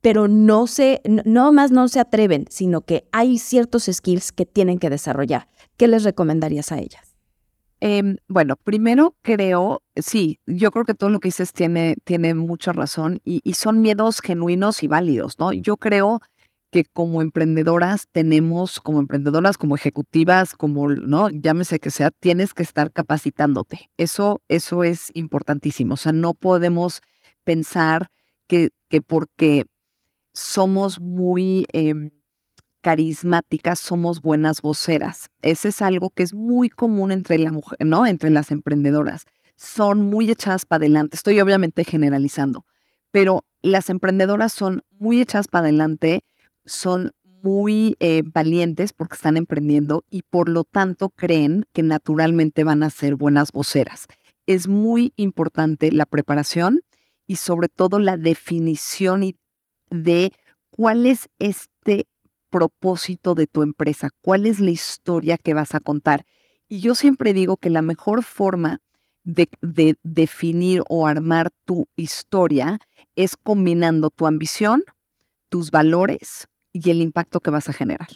pero 0.00 0.28
no 0.28 0.66
se, 0.66 1.02
no 1.04 1.52
más 1.52 1.70
no 1.70 1.88
se 1.88 2.00
atreven, 2.00 2.46
sino 2.48 2.80
que 2.80 3.06
hay 3.12 3.36
ciertos 3.36 3.84
skills 3.84 4.32
que 4.32 4.46
tienen 4.46 4.78
que 4.78 4.88
desarrollar. 4.88 5.48
¿Qué 5.76 5.88
les 5.88 6.04
recomendarías 6.04 6.72
a 6.72 6.78
ellas? 6.78 7.14
Em, 7.80 8.16
bueno, 8.26 8.56
primero 8.56 9.14
creo, 9.20 9.82
sí, 9.96 10.40
yo 10.46 10.70
creo 10.70 10.86
que 10.86 10.94
todo 10.94 11.10
lo 11.10 11.20
que 11.20 11.28
dices 11.28 11.52
tiene, 11.52 11.96
tiene 12.04 12.32
mucha 12.32 12.72
razón 12.72 13.20
y, 13.24 13.42
son 13.52 13.82
miedos 13.82 14.20
genuinos 14.20 14.82
y 14.82 14.86
válidos, 14.86 15.38
¿no? 15.38 15.52
Yo 15.52 15.76
creo 15.76 16.20
que 16.70 16.84
como 16.84 17.22
emprendedoras 17.22 18.06
tenemos, 18.12 18.80
como 18.80 19.00
emprendedoras, 19.00 19.58
como 19.58 19.74
ejecutivas, 19.74 20.54
como, 20.54 20.88
¿no? 20.88 21.28
Llámese 21.30 21.80
que 21.80 21.90
sea, 21.90 22.10
tienes 22.10 22.54
que 22.54 22.62
estar 22.62 22.92
capacitándote. 22.92 23.90
Eso, 23.96 24.40
eso 24.48 24.84
es 24.84 25.10
importantísimo. 25.14 25.94
O 25.94 25.96
sea, 25.96 26.12
no 26.12 26.34
podemos 26.34 27.00
pensar 27.44 28.08
que, 28.46 28.70
que 28.88 29.02
porque 29.02 29.66
somos 30.32 31.00
muy... 31.00 31.66
Em, 31.72 32.10
carismáticas 32.80 33.78
somos 33.78 34.22
buenas 34.22 34.62
voceras. 34.62 35.28
Ese 35.42 35.68
es 35.68 35.82
algo 35.82 36.10
que 36.10 36.22
es 36.22 36.34
muy 36.34 36.68
común 36.70 37.12
entre 37.12 37.38
la 37.38 37.52
mujer, 37.52 37.78
¿no? 37.84 38.06
Entre 38.06 38.30
las 38.30 38.50
emprendedoras. 38.50 39.24
Son 39.56 40.02
muy 40.02 40.30
echadas 40.30 40.64
para 40.64 40.78
adelante. 40.82 41.16
Estoy 41.16 41.40
obviamente 41.40 41.84
generalizando, 41.84 42.64
pero 43.10 43.44
las 43.62 43.90
emprendedoras 43.90 44.52
son 44.52 44.82
muy 44.98 45.20
echadas 45.20 45.48
para 45.48 45.64
adelante, 45.64 46.24
son 46.64 47.12
muy 47.42 47.96
eh, 48.00 48.22
valientes 48.24 48.92
porque 48.92 49.14
están 49.14 49.36
emprendiendo 49.36 50.04
y 50.10 50.22
por 50.22 50.48
lo 50.48 50.64
tanto 50.64 51.10
creen 51.10 51.64
que 51.72 51.82
naturalmente 51.82 52.64
van 52.64 52.82
a 52.82 52.90
ser 52.90 53.16
buenas 53.16 53.52
voceras. 53.52 54.06
Es 54.46 54.68
muy 54.68 55.12
importante 55.16 55.90
la 55.92 56.06
preparación 56.06 56.82
y 57.26 57.36
sobre 57.36 57.68
todo 57.68 57.98
la 57.98 58.16
definición 58.16 59.22
de 59.90 60.32
cuál 60.70 61.06
es 61.06 61.28
este 61.38 62.06
propósito 62.50 63.34
de 63.34 63.46
tu 63.46 63.62
empresa? 63.62 64.10
¿Cuál 64.20 64.44
es 64.44 64.60
la 64.60 64.70
historia 64.70 65.38
que 65.38 65.54
vas 65.54 65.74
a 65.74 65.80
contar? 65.80 66.26
Y 66.68 66.80
yo 66.80 66.94
siempre 66.94 67.32
digo 67.32 67.56
que 67.56 67.70
la 67.70 67.82
mejor 67.82 68.22
forma 68.22 68.80
de, 69.22 69.48
definir 70.02 70.82
o 70.88 71.06
armar 71.06 71.50
tu 71.64 71.86
historia 71.96 72.78
es 73.16 73.36
combinando 73.36 74.10
tu 74.10 74.26
ambición, 74.26 74.82
tus 75.50 75.70
valores 75.70 76.48
y 76.72 76.88
el 76.90 77.02
impacto 77.02 77.40
que 77.40 77.50
vas 77.50 77.68
a 77.68 77.74
generar. 77.74 78.08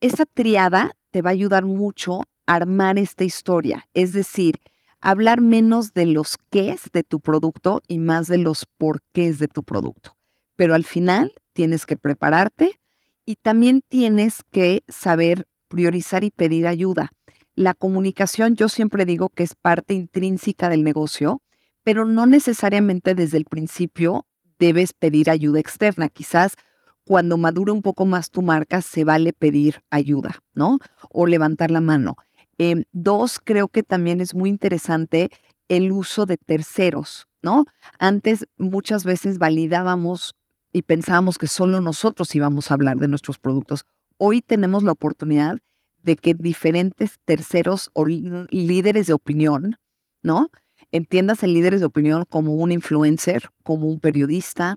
Esa 0.00 0.24
triada 0.24 0.96
te 1.10 1.20
va 1.20 1.30
a 1.30 1.32
ayudar 1.32 1.66
mucho 1.66 2.22
a 2.46 2.54
armar 2.54 2.98
esta 2.98 3.24
historia, 3.24 3.86
es 3.92 4.14
decir, 4.14 4.60
hablar 5.00 5.42
menos 5.42 5.92
de 5.92 6.06
los 6.06 6.38
qués 6.50 6.90
de 6.92 7.02
tu 7.02 7.20
producto 7.20 7.82
y 7.86 7.98
más 7.98 8.28
de 8.28 8.38
los 8.38 8.64
porqués 8.78 9.38
de 9.38 9.48
tu 9.48 9.62
producto. 9.62 10.16
Pero 10.56 10.74
al 10.74 10.84
final 10.84 11.34
tienes 11.52 11.84
que 11.84 11.98
prepararte, 11.98 12.78
y 13.26 13.34
también 13.36 13.82
tienes 13.88 14.42
que 14.52 14.84
saber 14.88 15.46
priorizar 15.68 16.24
y 16.24 16.30
pedir 16.30 16.66
ayuda. 16.66 17.10
La 17.56 17.74
comunicación 17.74 18.54
yo 18.54 18.68
siempre 18.68 19.04
digo 19.04 19.28
que 19.28 19.42
es 19.42 19.54
parte 19.54 19.94
intrínseca 19.94 20.68
del 20.68 20.84
negocio, 20.84 21.42
pero 21.82 22.04
no 22.04 22.26
necesariamente 22.26 23.14
desde 23.14 23.36
el 23.38 23.44
principio 23.44 24.26
debes 24.58 24.92
pedir 24.92 25.30
ayuda 25.30 25.60
externa. 25.60 26.08
Quizás 26.08 26.54
cuando 27.04 27.36
madure 27.36 27.72
un 27.72 27.82
poco 27.82 28.04
más 28.04 28.30
tu 28.30 28.42
marca 28.42 28.82
se 28.82 29.04
vale 29.04 29.32
pedir 29.32 29.82
ayuda, 29.90 30.42
¿no? 30.54 30.78
O 31.10 31.26
levantar 31.26 31.70
la 31.70 31.80
mano. 31.80 32.16
Em, 32.58 32.84
dos, 32.92 33.38
creo 33.42 33.68
que 33.68 33.82
también 33.82 34.20
es 34.20 34.34
muy 34.34 34.50
interesante 34.50 35.30
el 35.68 35.92
uso 35.92 36.26
de 36.26 36.36
terceros, 36.36 37.26
¿no? 37.42 37.64
Antes 37.98 38.46
muchas 38.56 39.04
veces 39.04 39.38
validábamos 39.38 40.34
y 40.72 40.82
pensábamos 40.82 41.38
que 41.38 41.46
solo 41.46 41.80
nosotros 41.80 42.34
íbamos 42.34 42.70
a 42.70 42.74
hablar 42.74 42.98
de 42.98 43.08
nuestros 43.08 43.38
productos. 43.38 43.84
Hoy 44.18 44.42
tenemos 44.42 44.82
la 44.82 44.92
oportunidad 44.92 45.58
de 46.02 46.16
que 46.16 46.34
diferentes 46.34 47.18
terceros 47.24 47.90
o 47.92 48.06
líderes 48.06 49.06
de 49.06 49.12
opinión, 49.12 49.76
¿no? 50.22 50.50
Entiendas 50.92 51.42
en 51.42 51.52
líderes 51.52 51.80
de 51.80 51.86
opinión 51.86 52.24
como 52.28 52.54
un 52.54 52.72
influencer, 52.72 53.50
como 53.62 53.88
un 53.88 54.00
periodista, 54.00 54.76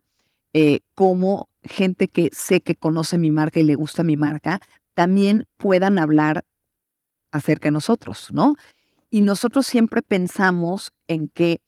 eh, 0.53 0.79
como 0.95 1.49
gente 1.63 2.07
que 2.07 2.29
sé 2.33 2.61
que 2.61 2.75
conoce 2.75 3.17
mi 3.17 3.31
marca 3.31 3.59
y 3.59 3.63
le 3.63 3.75
gusta 3.75 4.03
mi 4.03 4.17
marca, 4.17 4.59
también 4.93 5.45
puedan 5.57 5.99
hablar 5.99 6.43
acerca 7.31 7.67
de 7.67 7.73
nosotros, 7.73 8.29
¿no? 8.31 8.55
Y 9.09 9.21
nosotros 9.21 9.67
siempre 9.67 10.01
pensamos 10.01 10.91
en 11.07 11.29
que 11.29 11.61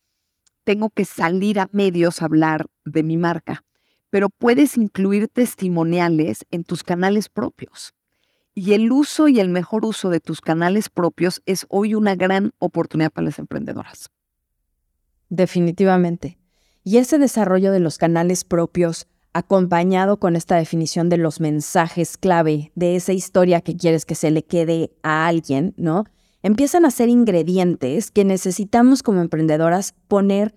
tengo 0.63 0.89
que 0.89 1.05
salir 1.05 1.59
a 1.59 1.69
medios 1.71 2.21
a 2.21 2.25
hablar 2.25 2.67
de 2.85 3.03
mi 3.03 3.17
marca, 3.17 3.63
pero 4.09 4.29
puedes 4.29 4.77
incluir 4.77 5.27
testimoniales 5.27 6.45
en 6.51 6.63
tus 6.63 6.83
canales 6.83 7.29
propios. 7.29 7.93
Y 8.53 8.73
el 8.73 8.91
uso 8.91 9.27
y 9.27 9.39
el 9.39 9.49
mejor 9.49 9.85
uso 9.85 10.09
de 10.09 10.19
tus 10.19 10.41
canales 10.41 10.89
propios 10.89 11.41
es 11.45 11.65
hoy 11.69 11.95
una 11.95 12.15
gran 12.15 12.51
oportunidad 12.59 13.11
para 13.11 13.25
las 13.25 13.39
emprendedoras. 13.39 14.09
Definitivamente. 15.31 16.37
Y 16.83 16.97
ese 16.97 17.17
desarrollo 17.17 17.71
de 17.71 17.79
los 17.79 17.97
canales 17.97 18.43
propios, 18.43 19.07
acompañado 19.33 20.17
con 20.17 20.35
esta 20.35 20.57
definición 20.57 21.07
de 21.07 21.17
los 21.17 21.39
mensajes 21.39 22.17
clave, 22.17 22.73
de 22.75 22.97
esa 22.97 23.13
historia 23.13 23.61
que 23.61 23.77
quieres 23.77 24.05
que 24.05 24.15
se 24.15 24.29
le 24.29 24.43
quede 24.43 24.91
a 25.03 25.27
alguien, 25.27 25.73
¿no? 25.77 26.03
Empiezan 26.43 26.83
a 26.83 26.91
ser 26.91 27.07
ingredientes 27.07 28.11
que 28.11 28.25
necesitamos 28.25 29.03
como 29.03 29.21
emprendedoras 29.21 29.95
poner, 30.09 30.53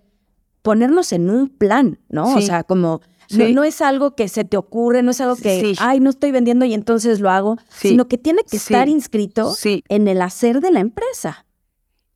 ponernos 0.63 1.13
en 1.13 1.31
un 1.31 1.49
plan, 1.51 2.01
¿no? 2.09 2.35
O 2.35 2.41
sea, 2.41 2.65
como 2.65 3.01
no, 3.31 3.63
es 3.63 3.81
algo 3.81 4.17
que 4.17 4.27
se 4.27 4.45
te 4.45 4.57
ocurre, 4.57 5.03
no 5.03 5.13
es 5.13 5.21
algo 5.21 5.37
que, 5.37 5.75
ay, 5.79 6.01
no 6.01 6.11
estoy 6.11 6.33
vendiendo 6.33 6.65
y 6.65 6.75
entonces 6.75 7.21
lo 7.21 7.31
hago, 7.31 7.59
sino 7.71 8.09
que 8.09 8.19
tiene 8.19 8.43
que 8.43 8.57
estar 8.57 8.89
inscrito 8.89 9.55
en 9.89 10.09
el 10.09 10.21
hacer 10.21 10.61
de 10.61 10.73
la 10.73 10.81
empresa. 10.81 11.47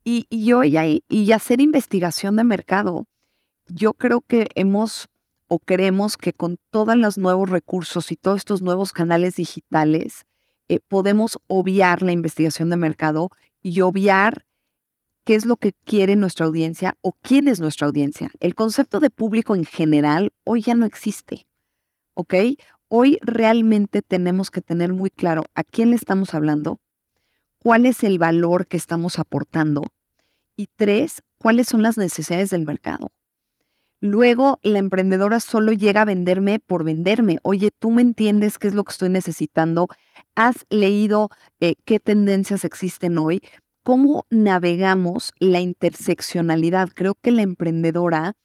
Y, 0.03 0.25
y, 0.29 0.53
y, 0.53 1.03
y 1.07 1.31
hacer 1.31 1.61
investigación 1.61 2.35
de 2.35 2.43
mercado 2.43 3.05
yo 3.69 3.93
creo 3.93 4.21
que 4.21 4.49
hemos 4.55 5.07
o 5.47 5.59
creemos 5.59 6.17
que 6.17 6.33
con 6.33 6.57
todos 6.69 6.95
los 6.95 7.17
nuevos 7.17 7.49
recursos 7.49 8.11
y 8.11 8.15
todos 8.15 8.37
estos 8.37 8.61
nuevos 8.61 8.91
canales 8.91 9.35
digitales 9.35 10.25
eh, 10.67 10.79
podemos 10.87 11.39
obviar 11.47 12.03
la 12.03 12.11
investigación 12.11 12.69
de 12.69 12.77
mercado 12.77 13.29
y 13.61 13.81
obviar 13.81 14.45
qué 15.25 15.35
es 15.35 15.45
lo 15.45 15.57
que 15.57 15.73
quiere 15.85 16.15
nuestra 16.15 16.45
audiencia 16.45 16.95
o 17.01 17.13
quién 17.21 17.47
es 17.47 17.59
nuestra 17.59 17.87
audiencia. 17.87 18.31
El 18.39 18.55
concepto 18.55 18.99
de 18.99 19.09
público 19.09 19.55
en 19.55 19.65
general 19.65 20.31
hoy 20.43 20.61
ya 20.61 20.75
no 20.75 20.85
existe, 20.85 21.47
¿ok? 22.13 22.35
Hoy 22.87 23.19
realmente 23.21 24.01
tenemos 24.01 24.51
que 24.51 24.61
tener 24.61 24.93
muy 24.93 25.09
claro 25.09 25.43
a 25.55 25.63
quién 25.63 25.89
le 25.89 25.95
estamos 25.95 26.33
hablando, 26.33 26.79
cuál 27.59 27.85
es 27.85 28.03
el 28.03 28.17
valor 28.17 28.67
que 28.67 28.77
estamos 28.77 29.19
aportando 29.19 29.83
y 30.55 30.67
tres, 30.75 31.23
cuáles 31.37 31.67
son 31.67 31.81
las 31.83 31.97
necesidades 31.97 32.49
del 32.49 32.65
mercado. 32.65 33.11
Luego 34.01 34.59
la 34.63 34.79
emprendedora 34.79 35.41
solo 35.41 35.73
llega 35.73 36.01
a 36.01 36.05
venderme 36.05 36.59
por 36.59 36.85
venderme. 36.85 37.39
Oye, 37.43 37.71
tú 37.77 37.91
me 37.91 38.01
entiendes 38.01 38.57
qué 38.57 38.69
es 38.69 38.73
lo 38.73 38.85
que 38.85 38.91
estoy 38.91 39.09
necesitando. 39.09 39.87
¿Has 40.35 40.65
leído 40.69 41.29
eh, 41.59 41.75
qué 41.83 41.99
tendencias 41.99 42.63
existen 42.63 43.17
hoy? 43.17 43.41
¿Cómo 43.83 44.25
navegamos 44.29 45.33
la 45.39 45.59
interseccionalidad? 45.59 46.89
Creo 46.93 47.15
que 47.15 47.31
la 47.31 47.41
emprendedora 47.41 48.35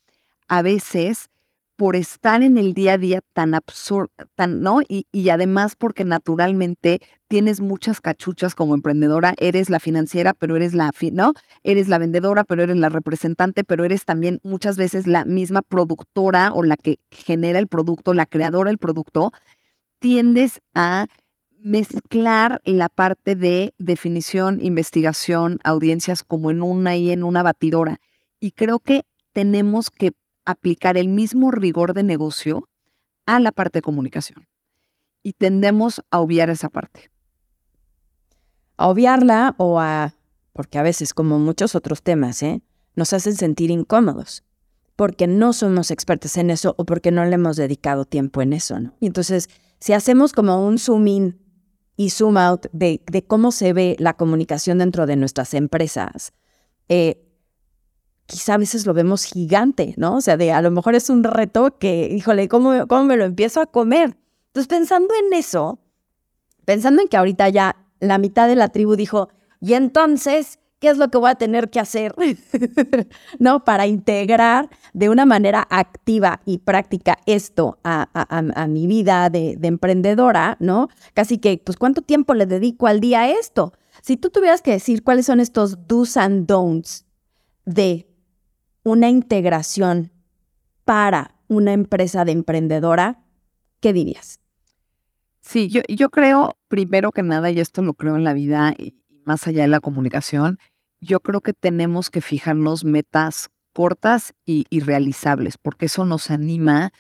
a 0.49 0.63
veces 0.63 1.31
por 1.77 1.97
estar 1.97 2.43
en 2.43 2.57
el 2.57 2.73
día 2.73 2.95
a 2.95 2.99
día 2.99 3.21
tan 3.33 3.55
absurdo, 3.55 4.11
tan, 4.37 4.61
¿no? 4.61 4.81
Y, 4.89 5.07
y, 5.11 5.29
además 5.31 5.75
porque 5.77 6.05
naturalmente 6.05 7.01
tienes 7.29 7.61
muchas 7.61 8.01
cachuchas 8.01 8.55
como 8.55 8.75
emprendedora, 8.75 9.35
eres 9.39 9.71
la 9.71 9.81
financiera, 9.81 10.35
pero 10.35 10.57
eres 10.57 10.75
la, 10.75 10.93
¿no? 11.13 11.33
Eres 11.65 11.89
la 11.89 11.99
vendedora, 11.99 12.45
pero 12.45 12.63
eres 12.63 12.77
la 12.77 12.89
representante, 12.89 13.65
pero 13.65 13.85
eres 13.85 14.05
también 14.05 14.41
muchas 14.45 14.77
veces 14.77 15.07
la 15.07 15.25
misma 15.25 15.63
productora 15.63 16.53
o 16.53 16.63
la 16.63 16.77
que 16.77 16.99
genera 17.11 17.59
el 17.59 17.67
producto, 17.67 18.15
la 18.15 18.27
creadora 18.27 18.71
del 18.71 18.79
producto, 18.79 19.33
tiendes 19.99 20.61
a 20.75 21.07
mezclar 21.59 22.61
la 22.65 22.89
parte 22.89 23.37
de 23.37 23.75
definición, 23.79 24.61
investigación, 24.63 25.59
audiencias 25.65 26.23
como 26.23 26.51
en 26.51 26.63
una 26.63 26.97
y 26.97 27.11
en 27.11 27.25
una 27.25 27.43
batidora. 27.43 27.99
Y 28.39 28.53
creo 28.53 28.79
que 28.79 29.05
tenemos 29.33 29.91
que 29.91 30.13
aplicar 30.45 30.97
el 30.97 31.09
mismo 31.09 31.51
rigor 31.51 31.95
de 31.95 32.03
negocio 32.03 32.69
a 33.27 33.41
la 33.41 33.53
parte 33.53 33.79
de 33.79 33.83
comunicación. 33.83 34.47
Y 35.23 35.33
tendemos 35.33 36.03
a 36.11 36.21
obviar 36.21 36.51
esa 36.51 36.69
parte. 36.69 37.11
A 38.77 38.89
obviarla 38.89 39.55
o 39.59 39.81
a, 39.81 40.15
porque 40.53 40.79
a 40.79 40.83
veces, 40.83 41.15
como 41.15 41.39
muchos 41.39 41.75
otros 41.75 42.03
temas, 42.03 42.43
¿eh? 42.43 42.63
nos 42.97 43.13
hacen 43.13 43.35
sentir 43.35 43.71
incómodos, 43.71 44.45
porque 44.97 45.27
no 45.27 45.53
somos 45.53 45.91
expertos 45.91 46.37
en 46.37 46.51
eso 46.51 46.75
o 46.79 46.85
porque 46.85 47.11
no 47.11 47.25
le 47.25 47.35
hemos 47.35 47.57
dedicado 47.57 48.05
tiempo 48.05 48.43
en 48.43 48.53
eso, 48.53 48.79
¿no? 48.79 48.95
Y 49.01 49.07
entonces, 49.07 49.49
si 49.81 49.93
hacemos 49.93 50.33
como 50.33 50.67
un 50.67 50.79
zoom 50.79 51.07
in 51.07 51.41
y 51.97 52.11
zoom 52.11 52.37
out 52.37 52.67
de, 52.73 53.01
cómo 53.27 53.53
se 53.53 53.73
ve 53.73 53.97
la 53.99 54.15
comunicación 54.15 54.79
dentro 54.79 55.07
de 55.07 55.17
nuestras 55.17 55.55
empresas, 55.55 56.33
eh, 56.89 57.24
quizá 58.27 58.55
a 58.55 58.59
veces 58.59 58.87
lo 58.87 58.95
vemos 58.95 59.25
gigante, 59.25 59.95
¿no? 59.97 60.17
O 60.17 60.21
sea, 60.21 60.37
de 60.37 60.53
a 60.53 60.63
lo 60.63 60.71
mejor 60.71 60.95
es 60.95 61.11
un 61.11 61.25
reto 61.25 61.79
que, 61.79 62.09
híjole, 62.11 62.49
¿cómo, 62.49 62.87
cómo 62.87 63.05
me 63.05 63.17
lo 63.17 63.25
empiezo 63.25 63.61
a 63.61 63.67
comer? 63.67 64.17
Entonces, 64.49 64.69
pensando 64.69 65.15
en 65.15 65.33
eso, 65.33 65.79
pensando 66.65 67.03
en 67.03 67.09
que 67.09 67.17
ahorita 67.17 67.49
ya 67.49 67.77
la 68.01 68.19
mitad 68.19 68.49
de 68.49 68.57
la 68.57 68.69
tribu 68.69 68.97
dijo, 68.97 69.29
y 69.61 69.75
entonces, 69.75 70.59
¿qué 70.79 70.89
es 70.89 70.99
lo 70.99 71.09
que 71.09 71.19
voy 71.19 71.31
a 71.31 71.35
tener 71.35 71.71
que 71.71 71.81
hacer? 71.81 72.15
¿No? 73.39 73.65
Para 73.65 73.87
integrar 73.87 74.71
de 74.93 75.09
una 75.09 75.27
manera 75.27 75.67
activa 75.71 76.41
y 76.45 76.59
práctica 76.59 77.19
esto 77.27 77.79
a, 77.85 78.09
a, 78.13 78.67
mi 78.69 78.87
vida 78.87 79.29
de, 79.29 79.57
de, 79.57 79.69
emprendedora, 79.69 80.57
¿no? 80.61 80.89
Casi 81.15 81.39
que, 81.39 81.61
pues, 81.63 81.77
¿cuánto 81.77 82.03
tiempo 82.03 82.35
le 82.35 82.47
dedico 82.47 82.87
al 82.87 83.01
día 83.01 83.23
a 83.23 83.31
esto? 83.31 83.73
Si 84.03 84.17
tú 84.17 84.31
tuvieras 84.31 84.63
que 84.63 84.73
decir 84.73 85.03
cuáles 85.03 85.27
son 85.27 85.41
estos 85.41 85.87
do's 85.89 86.17
and 86.17 86.47
don'ts 86.47 87.07
de 87.65 88.14
una 88.85 89.09
integración 89.09 90.13
para 90.85 91.35
una 91.49 91.73
empresa 91.73 92.25
de 92.25 92.33
emprendedora, 92.33 93.25
¿qué 93.81 93.93
dirías? 93.93 94.39
Sí, 95.41 95.69
yo, 95.69 95.83
yo 95.89 96.11
creo, 96.11 96.57
primero 96.69 97.11
que 97.11 97.23
nada, 97.23 97.51
y 97.51 97.61
esto 97.61 97.83
lo 97.83 97.95
creo 97.95 98.17
en 98.17 98.25
la 98.25 98.33
vida 98.33 98.75
y 98.79 98.95
más 99.25 99.47
allá 99.47 99.63
de 99.63 99.69
la 99.69 99.81
comunicación, 99.81 100.59
yo 101.01 101.21
creo 101.21 101.41
que 101.41 101.53
tenemos 101.53 102.11
que 102.11 102.21
fijarnos 102.21 102.85
metas 102.85 103.51
cortas 103.73 104.35
y, 104.47 104.67
y 104.71 104.81
realizables, 104.81 105.59
porque 105.59 105.87
eso 105.87 106.05
nos 106.05 106.31
anima 106.31 106.93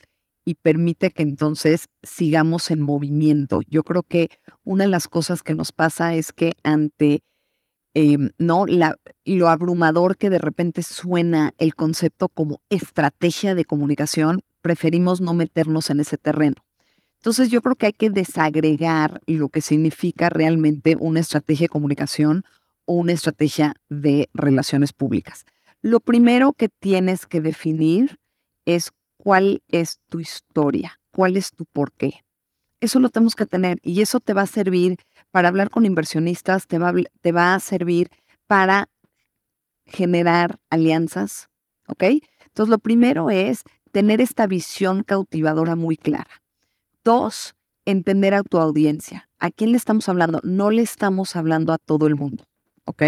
y 0.44 0.57
permite 0.57 1.11
que 1.11 1.23
entonces 1.23 1.87
sigamos 2.03 2.70
en 2.70 2.83
movimiento. 2.83 3.61
Yo 3.68 3.83
creo 3.83 4.03
que 4.03 4.29
una 4.62 4.85
de 4.85 4.90
las 4.90 5.09
cosas 5.09 5.42
que 5.42 5.55
nos 5.55 5.73
pasa 5.73 6.14
es 6.14 6.33
que 6.33 6.53
ante 6.62 7.23
Em, 7.94 8.30
¿no? 8.38 8.66
Lo 9.24 9.48
abrumador 9.48 10.16
que 10.16 10.28
de 10.28 10.38
repente 10.38 10.83
suena 10.83 11.54
el 11.59 11.76
concepto 11.76 12.28
como 12.28 12.61
estrategia 12.68 13.54
de 13.54 13.64
comunicación, 13.64 14.42
preferimos 14.62 15.20
no 15.20 15.33
meternos 15.33 15.90
en 15.90 16.00
ese 16.00 16.18
terreno. 16.18 16.57
Entonces 17.20 17.50
yo 17.50 17.62
creo 17.62 17.76
que 17.76 17.87
hay 17.87 17.92
que 17.92 18.11
desagregar 18.11 19.20
lo 19.26 19.48
que 19.48 19.61
significa 19.61 20.28
realmente 20.28 20.96
una 20.98 21.20
estrategia 21.20 21.64
de 21.64 21.70
comunicación 21.70 22.44
o 22.85 22.94
una 22.94 23.12
estrategia 23.12 23.76
de 23.88 24.28
relaciones 24.35 24.92
públicas. 24.92 25.44
Lo 25.80 26.00
primero 26.00 26.52
que 26.52 26.68
tienes 26.68 27.26
que 27.26 27.40
definir 27.40 28.18
es 28.66 28.90
cuál 29.16 29.62
es 29.68 30.00
tu 30.11 30.18
historia, 30.20 30.98
cuál 31.12 31.37
es 31.37 31.52
tu 31.52 31.64
porqué. 31.64 32.24
Eso 32.80 32.98
lo 33.00 33.09
tenemos 33.09 33.35
que 33.35 33.46
tener 33.46 33.78
y 33.83 34.02
eso 34.02 34.20
te 34.20 34.35
va 34.35 34.42
a 34.42 34.46
servir 34.46 34.98
para 35.35 35.49
hablar 35.49 35.68
con 35.68 35.85
inversionistas, 35.85 36.68
te 36.68 36.79
va, 36.79 36.94
te 37.20 37.33
va 37.33 37.57
a 37.57 37.59
servir 37.59 38.09
para 38.47 38.88
generar 39.85 40.61
alianzas, 40.70 41.49
¿ok? 41.88 42.05
Entonces, 42.47 42.70
lo 42.70 42.79
primero 42.79 43.31
es 43.31 43.64
tener 43.90 44.20
esta 44.20 44.47
visión 44.47 45.03
cautivadora 45.03 45.75
muy 45.75 45.97
clara. 45.97 46.31
Dos, 47.03 47.57
entender 47.85 48.33
a 48.33 48.44
tu 48.44 48.59
audiencia. 48.59 49.29
¿A 49.40 49.51
quién 49.51 49.73
le 49.73 49.77
estamos 49.77 50.09
hablando? 50.09 50.40
No 50.44 50.70
le 50.70 50.83
estamos 50.83 51.35
hablando 51.35 51.73
a 51.73 51.79
todo 51.79 52.07
el 52.07 52.14
mundo, 52.14 52.44
¿ok? 52.85 53.03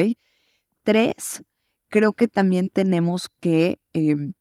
Tres, 0.82 1.44
creo 1.86 2.12
que 2.12 2.26
también 2.26 2.70
tenemos 2.70 3.28
que 3.38 3.78
em, 3.92 4.32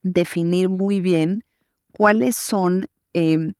definir 0.00 0.68
muy 0.68 1.00
bien 1.00 1.42
cuáles 1.92 2.36
son 2.36 2.86
em, 3.14 3.54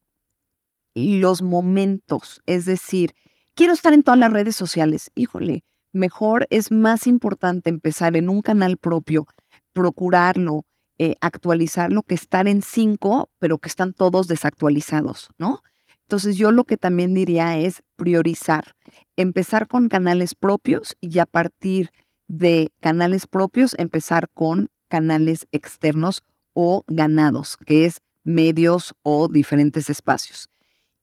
los 0.94 1.42
momentos, 1.42 2.40
es 2.46 2.64
decir, 2.64 3.12
quiero 3.56 3.72
estar 3.72 3.92
en 3.92 4.04
todas 4.04 4.20
las 4.20 4.32
redes 4.32 4.54
sociales. 4.54 5.10
Híjole, 5.16 5.64
mejor 5.92 6.46
es 6.50 6.70
más 6.70 7.08
importante 7.08 7.70
empezar 7.70 8.16
en 8.16 8.28
un 8.28 8.42
canal 8.42 8.76
propio, 8.76 9.26
procurarlo, 9.72 10.64
eh, 10.98 11.16
actualizarlo, 11.20 12.02
que 12.02 12.14
estar 12.14 12.46
en 12.46 12.62
cinco, 12.62 13.30
pero 13.38 13.58
que 13.58 13.68
están 13.68 13.92
todos 13.94 14.28
desactualizados, 14.28 15.30
¿no? 15.38 15.62
Entonces 16.02 16.36
yo 16.36 16.52
lo 16.52 16.64
que 16.64 16.76
también 16.76 17.14
diría 17.14 17.58
es 17.58 17.82
priorizar, 17.96 18.76
empezar 19.16 19.66
con 19.66 19.88
canales 19.88 20.36
propios 20.36 20.96
y 21.00 21.18
a 21.18 21.26
partir 21.26 21.90
de 22.28 22.70
canales 22.80 23.26
propios 23.26 23.74
empezar 23.78 24.28
con 24.32 24.68
canales 24.88 25.48
externos 25.50 26.22
o 26.52 26.84
ganados, 26.86 27.56
que 27.56 27.86
es 27.86 28.00
medios 28.22 28.94
o 29.02 29.28
diferentes 29.28 29.90
espacios. 29.90 30.48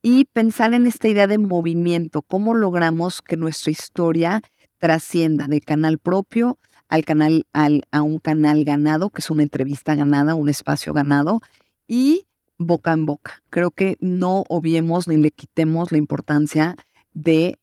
Y 0.05 0.25
pensar 0.25 0.73
en 0.73 0.85
esta 0.85 1.07
idea 1.07 1.27
de 1.27 1.37
movimiento, 1.37 2.21
cómo 2.21 2.53
logramos 2.53 3.21
que 3.21 3.37
nuestra 3.37 3.71
historia 3.71 4.41
trascienda 4.77 5.47
de 5.47 5.61
canal 5.61 5.97
propio 5.97 6.59
al 6.89 7.05
canal, 7.05 7.47
al, 7.53 7.87
a 7.91 8.01
un 8.01 8.19
canal 8.19 8.65
ganado, 8.65 9.09
que 9.09 9.21
es 9.21 9.29
una 9.29 9.43
entrevista 9.43 9.95
ganada, 9.95 10.35
un 10.35 10.49
espacio 10.49 10.91
ganado, 10.93 11.39
y 11.87 12.27
boca 12.57 12.91
en 12.91 13.05
boca. 13.05 13.41
Creo 13.49 13.71
que 13.71 13.97
no 14.01 14.43
obviemos 14.49 15.07
ni 15.07 15.15
le 15.15 15.31
quitemos 15.31 15.93
la 15.93 15.97
importancia 15.97 16.75
de 17.13 17.57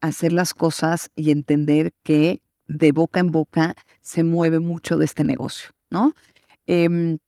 hacer 0.00 0.32
las 0.32 0.54
cosas 0.54 1.10
y 1.16 1.32
entender 1.32 1.92
que 2.04 2.40
de 2.68 2.92
boca 2.92 3.18
en 3.18 3.32
boca 3.32 3.74
se 4.00 4.22
mueve 4.22 4.60
mucho 4.60 4.98
de 4.98 5.04
este 5.04 5.24
negocio, 5.24 5.70
¿no? 5.90 6.14
Em, 6.66 7.18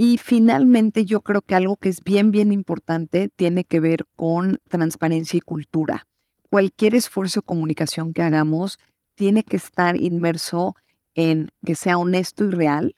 y 0.00 0.16
finalmente 0.18 1.04
yo 1.04 1.22
creo 1.22 1.42
que 1.42 1.56
algo 1.56 1.74
que 1.74 1.88
es 1.88 2.04
bien, 2.04 2.30
bien 2.30 2.52
importante 2.52 3.30
tiene 3.34 3.64
que 3.64 3.80
ver 3.80 4.06
con 4.14 4.60
transparencia 4.68 5.38
y 5.38 5.40
cultura. 5.40 6.06
Cualquier 6.50 6.94
esfuerzo 6.94 7.40
de 7.40 7.46
comunicación 7.46 8.12
que 8.12 8.22
hagamos 8.22 8.78
tiene 9.16 9.42
que 9.42 9.56
estar 9.56 10.00
inmerso 10.00 10.76
en 11.16 11.50
que 11.66 11.74
sea 11.74 11.98
honesto 11.98 12.44
y 12.44 12.50
real, 12.50 12.94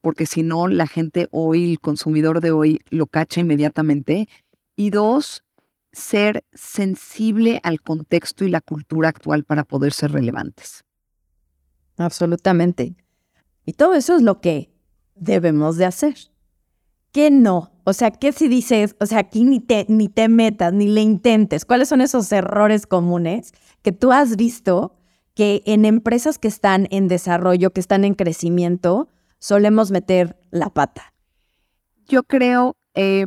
porque 0.00 0.26
si 0.26 0.44
no, 0.44 0.68
la 0.68 0.86
gente 0.86 1.26
hoy, 1.32 1.72
el 1.72 1.80
consumidor 1.80 2.40
de 2.40 2.52
hoy, 2.52 2.78
lo 2.88 3.08
cacha 3.08 3.40
inmediatamente. 3.40 4.28
Y 4.76 4.90
dos, 4.90 5.42
ser 5.90 6.44
sensible 6.52 7.58
al 7.64 7.80
contexto 7.80 8.44
y 8.44 8.48
la 8.48 8.60
cultura 8.60 9.08
actual 9.08 9.42
para 9.42 9.64
poder 9.64 9.92
ser 9.92 10.12
relevantes. 10.12 10.84
Absolutamente. 11.96 12.94
Y 13.66 13.72
todo 13.72 13.94
eso 13.94 14.14
es 14.14 14.22
lo 14.22 14.40
que 14.40 14.70
debemos 15.20 15.76
de 15.76 15.84
hacer. 15.84 16.16
¿Qué 17.12 17.30
no? 17.30 17.72
O 17.84 17.92
sea, 17.94 18.10
¿qué 18.10 18.32
si 18.32 18.48
dices, 18.48 18.94
o 19.00 19.06
sea, 19.06 19.20
aquí 19.20 19.44
ni 19.44 19.60
te, 19.60 19.86
ni 19.88 20.08
te 20.08 20.28
metas, 20.28 20.72
ni 20.72 20.88
le 20.88 21.00
intentes? 21.00 21.64
¿Cuáles 21.64 21.88
son 21.88 22.00
esos 22.00 22.30
errores 22.32 22.86
comunes 22.86 23.52
que 23.82 23.92
tú 23.92 24.12
has 24.12 24.36
visto 24.36 24.94
que 25.34 25.62
en 25.64 25.84
empresas 25.84 26.38
que 26.38 26.48
están 26.48 26.86
en 26.90 27.08
desarrollo, 27.08 27.70
que 27.70 27.80
están 27.80 28.04
en 28.04 28.14
crecimiento, 28.14 29.08
solemos 29.38 29.90
meter 29.90 30.38
la 30.50 30.68
pata? 30.68 31.14
Yo 32.06 32.24
creo 32.24 32.76
eh, 32.94 33.26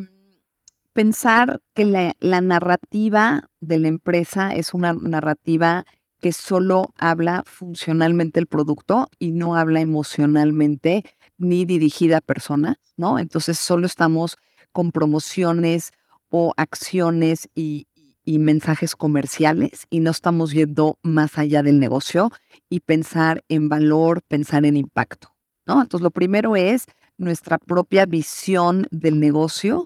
pensar 0.94 1.62
que 1.74 1.86
la, 1.86 2.16
la 2.20 2.42
narrativa 2.42 3.50
de 3.62 3.80
la 3.80 3.88
empresa 3.88 4.54
es 4.54 4.74
una 4.74 4.94
narrativa 4.94 5.86
que 6.20 6.34
solo 6.34 6.94
habla 6.98 7.44
funcionalmente 7.46 8.40
el 8.40 8.46
producto 8.46 9.10
y 9.18 9.32
no 9.32 9.56
habla 9.56 9.82
emocionalmente 9.82 11.04
ni 11.42 11.66
dirigida 11.66 12.18
a 12.18 12.22
personas, 12.22 12.78
¿no? 12.98 13.20
Entonces 13.20 13.58
solo 13.60 13.86
estamos 13.86 14.38
con 14.72 14.92
promociones 14.92 15.92
o 16.30 16.54
acciones 16.56 17.50
y, 17.54 17.88
mensajes 18.26 18.96
comerciales 18.96 19.88
y 19.90 20.00
no 20.00 20.12
estamos 20.12 20.54
yendo 20.54 20.98
más 21.02 21.38
allá 21.38 21.64
del 21.64 21.80
negocio 21.80 22.32
y 22.70 22.80
pensar 22.80 23.44
en 23.50 23.68
valor, 23.68 24.22
pensar 24.26 24.66
en 24.66 24.78
impacto, 24.78 25.36
¿no? 25.66 25.82
Entonces 25.82 26.02
lo 26.02 26.12
primero 26.12 26.56
es 26.56 26.86
nuestra 27.18 27.58
propia 27.58 28.06
visión 28.06 28.88
del 28.90 29.20
negocio 29.20 29.86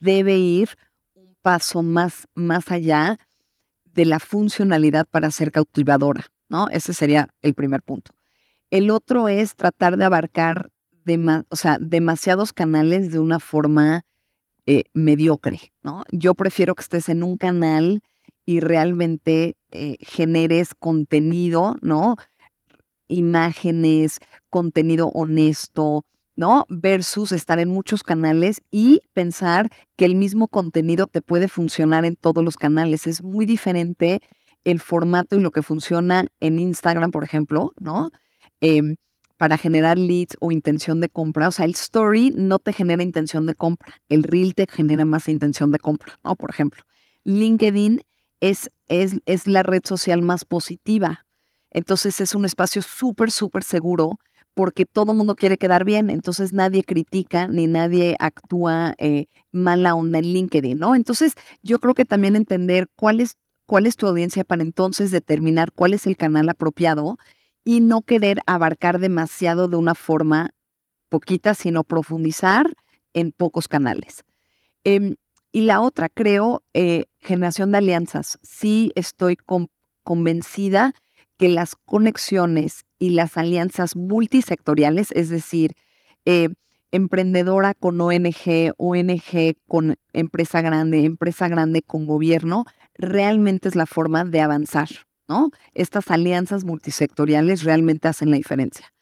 debe 0.00 0.36
ir 0.36 0.70
un 1.14 1.36
paso 1.40 1.84
más, 1.84 2.26
más 2.34 2.72
allá 2.72 3.20
de 3.84 4.06
la 4.06 4.18
funcionalidad 4.18 5.06
para 5.06 5.30
ser 5.30 5.52
cautivadora, 5.52 6.26
¿no? 6.48 6.68
Ese 6.70 6.94
sería 6.94 7.28
el 7.42 7.54
primer 7.54 7.82
punto. 7.82 8.10
El 8.70 8.90
otro 8.90 9.28
es 9.28 9.54
tratar 9.54 9.96
de 9.96 10.04
abarcar 10.04 10.70
o 11.48 11.56
sea, 11.56 11.78
demasiados 11.80 12.52
canales 12.52 13.10
de 13.12 13.18
una 13.18 13.40
forma 13.40 14.04
eh, 14.66 14.84
mediocre, 14.94 15.72
¿no? 15.82 16.04
Yo 16.10 16.34
prefiero 16.34 16.74
que 16.74 16.82
estés 16.82 17.08
en 17.08 17.22
un 17.22 17.36
canal 17.36 18.02
y 18.46 18.60
realmente 18.60 19.56
eh, 19.70 19.96
generes 20.00 20.74
contenido, 20.74 21.76
¿no? 21.82 22.16
Imágenes, 23.08 24.20
contenido 24.50 25.08
honesto, 25.08 26.04
¿no? 26.36 26.64
Versus 26.68 27.32
estar 27.32 27.58
en 27.58 27.68
muchos 27.68 28.02
canales 28.02 28.62
y 28.70 29.00
pensar 29.12 29.70
que 29.96 30.04
el 30.04 30.14
mismo 30.14 30.48
contenido 30.48 31.06
te 31.06 31.22
puede 31.22 31.48
funcionar 31.48 32.04
en 32.04 32.16
todos 32.16 32.44
los 32.44 32.56
canales. 32.56 33.06
Es 33.06 33.22
muy 33.22 33.46
diferente 33.46 34.20
el 34.64 34.80
formato 34.80 35.36
y 35.36 35.40
lo 35.40 35.50
que 35.50 35.62
funciona 35.62 36.26
en 36.40 36.58
Instagram, 36.58 37.10
por 37.10 37.24
ejemplo, 37.24 37.72
¿no? 37.78 38.10
Em, 38.60 38.96
para 39.44 39.58
generar 39.58 39.98
leads 39.98 40.38
o 40.40 40.52
intención 40.52 41.02
de 41.02 41.10
compra. 41.10 41.48
O 41.48 41.52
sea, 41.52 41.66
el 41.66 41.72
story 41.72 42.32
no 42.34 42.58
te 42.58 42.72
genera 42.72 43.02
intención 43.02 43.44
de 43.44 43.54
compra. 43.54 43.92
El 44.08 44.22
reel 44.22 44.54
te 44.54 44.66
genera 44.66 45.04
más 45.04 45.28
intención 45.28 45.70
de 45.70 45.78
compra, 45.78 46.18
¿no? 46.24 46.34
Por 46.34 46.48
ejemplo, 46.48 46.82
LinkedIn 47.24 48.00
es, 48.40 48.70
es, 48.88 49.16
es 49.26 49.46
la 49.46 49.62
red 49.62 49.82
social 49.84 50.22
más 50.22 50.46
positiva. 50.46 51.26
Entonces 51.70 52.22
es 52.22 52.34
un 52.34 52.46
espacio 52.46 52.80
súper, 52.80 53.30
súper 53.30 53.64
seguro 53.64 54.18
porque 54.54 54.86
todo 54.86 55.12
el 55.12 55.18
mundo 55.18 55.36
quiere 55.36 55.58
quedar 55.58 55.84
bien, 55.84 56.08
entonces 56.08 56.54
nadie 56.54 56.82
critica 56.82 57.46
ni 57.46 57.66
nadie 57.66 58.16
actúa 58.20 58.94
eh, 58.96 59.26
mala 59.52 59.94
onda 59.94 60.20
en 60.20 60.32
LinkedIn, 60.32 60.78
¿no? 60.78 60.94
Entonces 60.94 61.34
yo 61.62 61.80
creo 61.80 61.92
que 61.92 62.06
también 62.06 62.34
entender 62.34 62.88
cuál 62.96 63.20
es, 63.20 63.36
cuál 63.66 63.86
es 63.86 63.96
tu 63.96 64.06
audiencia 64.06 64.42
para 64.42 64.62
entonces 64.62 65.10
determinar 65.10 65.70
cuál 65.70 65.92
es 65.92 66.06
el 66.06 66.16
canal 66.16 66.48
apropiado 66.48 67.18
y 67.64 67.80
no 67.80 68.02
querer 68.02 68.40
abarcar 68.46 68.98
demasiado 68.98 69.68
de 69.68 69.76
una 69.76 69.94
forma 69.94 70.50
poquita, 71.08 71.54
sino 71.54 71.84
profundizar 71.84 72.74
en 73.14 73.32
pocos 73.32 73.68
canales. 73.68 74.24
Em, 74.84 75.16
y 75.52 75.62
la 75.62 75.80
otra, 75.80 76.08
creo, 76.08 76.62
eh, 76.74 77.04
generación 77.20 77.72
de 77.72 77.78
alianzas. 77.78 78.38
Sí 78.42 78.92
estoy 78.96 79.36
convencida 80.02 80.94
que 81.38 81.48
las 81.48 81.76
conexiones 81.76 82.84
y 82.98 83.10
las 83.10 83.36
alianzas 83.36 83.96
multisectoriales, 83.96 85.10
es 85.12 85.28
decir, 85.28 85.74
eh, 86.24 86.48
emprendedora 86.90 87.74
con 87.74 88.00
ONG, 88.00 88.72
ONG 88.76 89.56
con 89.66 89.96
empresa 90.12 90.60
grande, 90.60 91.04
empresa 91.04 91.48
grande 91.48 91.82
con 91.82 92.06
gobierno, 92.06 92.64
realmente 92.94 93.68
es 93.68 93.74
la 93.74 93.86
forma 93.86 94.24
de 94.24 94.40
avanzar, 94.40 94.88
¿no? 95.28 95.50
Estas 95.74 96.10
alianzas 96.10 96.64
multisectoriales 96.64 97.64
realmente 97.64 98.08
hacen 98.08 98.30
la 98.30 98.36
diferencia. 98.36 98.92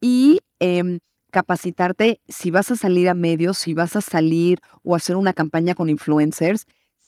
Y 0.00 0.40
em, 0.58 1.00
capacitarte, 1.30 2.20
si 2.28 2.50
vas 2.50 2.70
a 2.70 2.76
salir 2.76 3.08
a 3.08 3.14
medios, 3.14 3.58
si 3.58 3.74
vas 3.74 3.96
a 3.96 4.00
salir 4.00 4.60
o 4.82 4.94
hacer 4.94 5.16
una 5.16 5.32
campaña 5.32 5.74
con 5.74 5.88
influencers, 5.88 6.66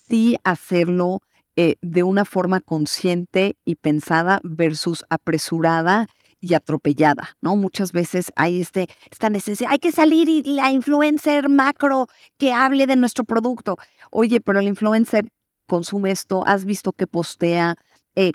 sí 0.08 0.36
hacerlo 0.44 1.20
eh, 1.56 1.76
de 1.82 2.02
una 2.02 2.24
forma 2.24 2.60
consciente 2.60 3.56
y 3.64 3.74
pensada 3.74 4.40
versus 4.42 5.04
apresurada 5.10 6.06
y 6.40 6.54
atropellada, 6.54 7.36
¿no? 7.40 7.56
Muchas 7.56 7.92
veces 7.92 8.32
hay 8.36 8.60
este, 8.60 8.88
esta 9.10 9.30
necesidad, 9.30 9.70
hay 9.70 9.78
que 9.78 9.92
salir 9.92 10.28
y 10.28 10.42
la 10.42 10.72
influencer 10.72 11.48
macro 11.48 12.08
que 12.36 12.52
hable 12.52 12.86
de 12.86 12.96
nuestro 12.96 13.24
producto. 13.24 13.76
Oye, 14.10 14.40
pero 14.40 14.58
el 14.58 14.66
influencer 14.66 15.28
consume 15.66 16.10
esto, 16.10 16.42
has 16.46 16.64
visto 16.64 16.92
que 16.92 17.06
postea, 17.06 17.76
eh, 18.16 18.32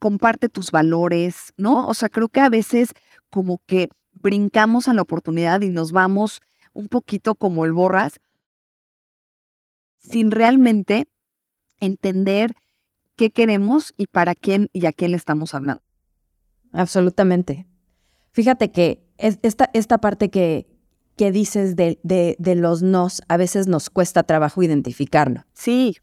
comparte 0.00 0.48
tus 0.48 0.72
valores, 0.72 1.52
¿no? 1.56 1.86
O 1.86 1.94
sea, 1.94 2.08
creo 2.08 2.28
que 2.28 2.40
a 2.40 2.48
veces 2.48 2.90
como 3.30 3.62
que 3.66 3.90
brincamos 4.14 4.88
a 4.88 4.94
la 4.94 5.02
oportunidad 5.02 5.60
y 5.60 5.68
nos 5.68 5.92
vamos 5.92 6.40
un 6.72 6.88
poquito 6.88 7.36
como 7.36 7.64
el 7.64 7.72
borras 7.72 8.20
sin 9.98 10.32
realmente 10.32 11.06
entender 11.78 12.54
qué 13.14 13.30
queremos 13.30 13.92
y 13.96 14.06
para 14.06 14.34
quién 14.34 14.68
y 14.72 14.86
a 14.86 14.92
quién 14.92 15.12
le 15.12 15.16
estamos 15.18 15.54
hablando. 15.54 15.82
Absolutamente. 16.72 17.66
Fíjate 18.32 18.72
que 18.72 19.06
esta, 19.18 19.70
esta 19.74 19.98
parte 19.98 20.30
que, 20.30 20.66
que 21.16 21.30
dices 21.30 21.76
de, 21.76 22.00
de, 22.02 22.36
de, 22.38 22.54
los 22.54 22.82
nos, 22.82 23.22
a 23.28 23.36
veces 23.36 23.66
nos 23.66 23.90
cuesta 23.90 24.22
trabajo 24.22 24.62
identificarlo. 24.62 25.44
Sí. 25.52 25.96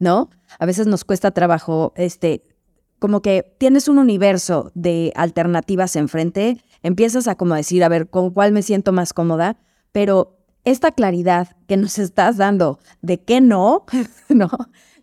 ¿No? 0.00 0.30
A 0.58 0.66
veces 0.66 0.88
nos 0.88 1.04
cuesta 1.04 1.30
trabajo, 1.30 1.92
este, 1.96 2.53
como 2.98 3.22
que 3.22 3.54
tienes 3.58 3.88
un 3.88 3.98
universo 3.98 4.70
de 4.74 5.12
alternativas 5.16 5.96
enfrente, 5.96 6.58
empiezas 6.82 7.28
a 7.28 7.34
como 7.34 7.54
decir, 7.54 7.84
a 7.84 7.88
ver, 7.88 8.08
¿con 8.08 8.30
cuál 8.30 8.52
me 8.52 8.62
siento 8.62 8.92
más 8.92 9.12
cómoda? 9.12 9.56
Pero 9.92 10.38
esta 10.64 10.92
claridad 10.92 11.56
que 11.66 11.76
nos 11.76 11.98
estás 11.98 12.36
dando 12.36 12.78
de 13.02 13.20
qué 13.20 13.40
no, 13.40 13.84
¿no? 14.28 14.50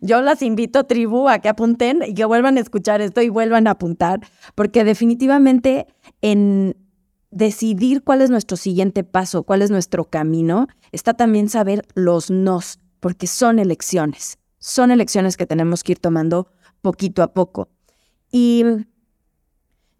Yo 0.00 0.20
las 0.20 0.42
invito, 0.42 0.84
tribu, 0.84 1.28
a 1.28 1.38
que 1.38 1.48
apunten 1.48 2.02
y 2.04 2.14
que 2.14 2.24
vuelvan 2.24 2.56
a 2.56 2.60
escuchar 2.60 3.00
esto 3.00 3.22
y 3.22 3.28
vuelvan 3.28 3.68
a 3.68 3.72
apuntar, 3.72 4.20
porque 4.56 4.82
definitivamente 4.82 5.86
en 6.22 6.76
decidir 7.30 8.02
cuál 8.02 8.20
es 8.20 8.28
nuestro 8.28 8.56
siguiente 8.56 9.04
paso, 9.04 9.44
cuál 9.44 9.62
es 9.62 9.70
nuestro 9.70 10.04
camino, 10.04 10.66
está 10.90 11.14
también 11.14 11.48
saber 11.48 11.86
los 11.94 12.30
nos, 12.30 12.80
porque 12.98 13.28
son 13.28 13.60
elecciones, 13.60 14.38
son 14.58 14.90
elecciones 14.90 15.36
que 15.36 15.46
tenemos 15.46 15.84
que 15.84 15.92
ir 15.92 15.98
tomando 15.98 16.48
poquito 16.82 17.22
a 17.22 17.32
poco. 17.32 17.68
Y 18.32 18.64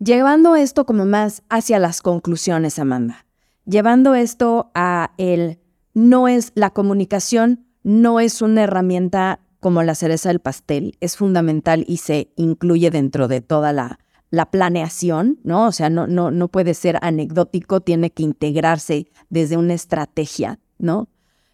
llevando 0.01 0.57
esto 0.57 0.87
como 0.87 1.05
más 1.05 1.43
hacia 1.51 1.78
las 1.78 2.01
conclusiones, 2.01 2.78
Amanda, 2.78 3.26
llevando 3.66 4.14
esto 4.14 4.72
a 4.74 5.12
el 5.18 5.61
no 5.95 6.26
es 6.26 6.53
la 6.55 6.70
comunicación, 6.70 7.66
no 7.83 8.18
es 8.18 8.41
una 8.41 8.62
herramienta 8.62 9.41
como 9.61 9.83
la 9.83 9.95
cereza 9.95 10.30
del 10.30 10.41
pastel, 10.41 10.97
es 11.01 11.16
fundamental 11.16 11.85
y 11.87 11.99
se 11.99 12.33
incluye 12.37 12.91
dentro 12.91 13.28
de 13.28 13.43
toda 13.43 13.72
la, 13.72 14.01
la 14.30 14.51
planeación, 14.51 15.39
¿no? 15.45 15.66
O 15.66 15.72
sea, 15.72 15.91
no, 15.91 16.07
no, 16.07 16.30
no 16.30 16.49
puede 16.49 16.72
ser 16.72 16.99
anecdótico, 17.03 17.83
tiene 17.83 18.11
que 18.11 18.22
integrarse 18.22 19.09
desde 19.28 19.59
una 19.59 19.74
estrategia, 19.74 20.59
¿no? 20.78 21.09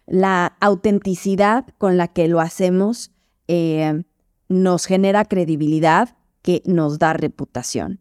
La 0.07 0.55
autenticidad 0.61 1.67
con 1.77 1.97
la 1.97 2.07
que 2.07 2.29
lo 2.29 2.39
hacemos 2.39 3.11
eh, 3.49 4.03
nos 4.47 4.85
genera 4.85 5.25
credibilidad 5.25 6.15
que 6.41 6.61
nos 6.65 6.99
da 6.99 7.13
reputación. 7.13 7.99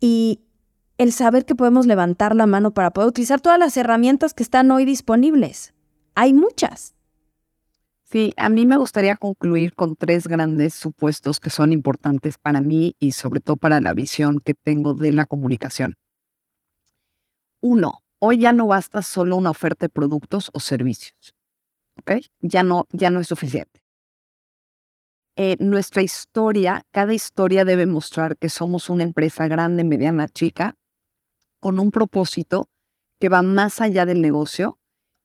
Y 0.00 0.40
el 0.98 1.12
saber 1.12 1.44
que 1.44 1.54
podemos 1.54 1.86
levantar 1.86 2.34
la 2.34 2.46
mano 2.46 2.72
para 2.72 2.92
poder 2.92 3.08
utilizar 3.08 3.40
todas 3.40 3.58
las 3.58 3.76
herramientas 3.76 4.34
que 4.34 4.42
están 4.42 4.70
hoy 4.70 4.84
disponibles. 4.84 5.74
Hay 6.14 6.32
muchas. 6.32 6.94
Sí, 8.04 8.34
a 8.36 8.50
mí 8.50 8.66
me 8.66 8.76
gustaría 8.76 9.16
concluir 9.16 9.74
con 9.74 9.96
tres 9.96 10.28
grandes 10.28 10.74
supuestos 10.74 11.40
que 11.40 11.48
son 11.48 11.72
importantes 11.72 12.36
para 12.36 12.60
mí 12.60 12.94
y 12.98 13.12
sobre 13.12 13.40
todo 13.40 13.56
para 13.56 13.80
la 13.80 13.94
visión 13.94 14.38
que 14.40 14.54
tengo 14.54 14.92
de 14.92 15.12
la 15.12 15.24
comunicación. 15.24 15.94
Uno, 17.60 18.02
hoy 18.18 18.38
ya 18.38 18.52
no 18.52 18.66
basta 18.66 19.02
solo 19.02 19.36
una 19.36 19.50
oferta 19.50 19.86
de 19.86 19.88
productos 19.88 20.50
o 20.52 20.60
servicios. 20.60 21.34
Ya 22.40 22.62
no, 22.62 22.86
ya 22.90 23.10
no 23.10 23.20
es 23.20 23.28
suficiente. 23.28 23.81
Eh, 25.36 25.56
nuestra 25.60 26.02
historia, 26.02 26.82
cada 26.90 27.14
historia 27.14 27.64
debe 27.64 27.86
mostrar 27.86 28.36
que 28.36 28.50
somos 28.50 28.90
una 28.90 29.02
empresa 29.02 29.48
grande, 29.48 29.82
mediana, 29.82 30.28
chica, 30.28 30.74
con 31.58 31.78
un 31.78 31.90
propósito 31.90 32.68
que 33.18 33.30
va 33.30 33.42
más 33.42 33.80
allá 33.80 34.04
del 34.04 34.20
negocio 34.20 34.78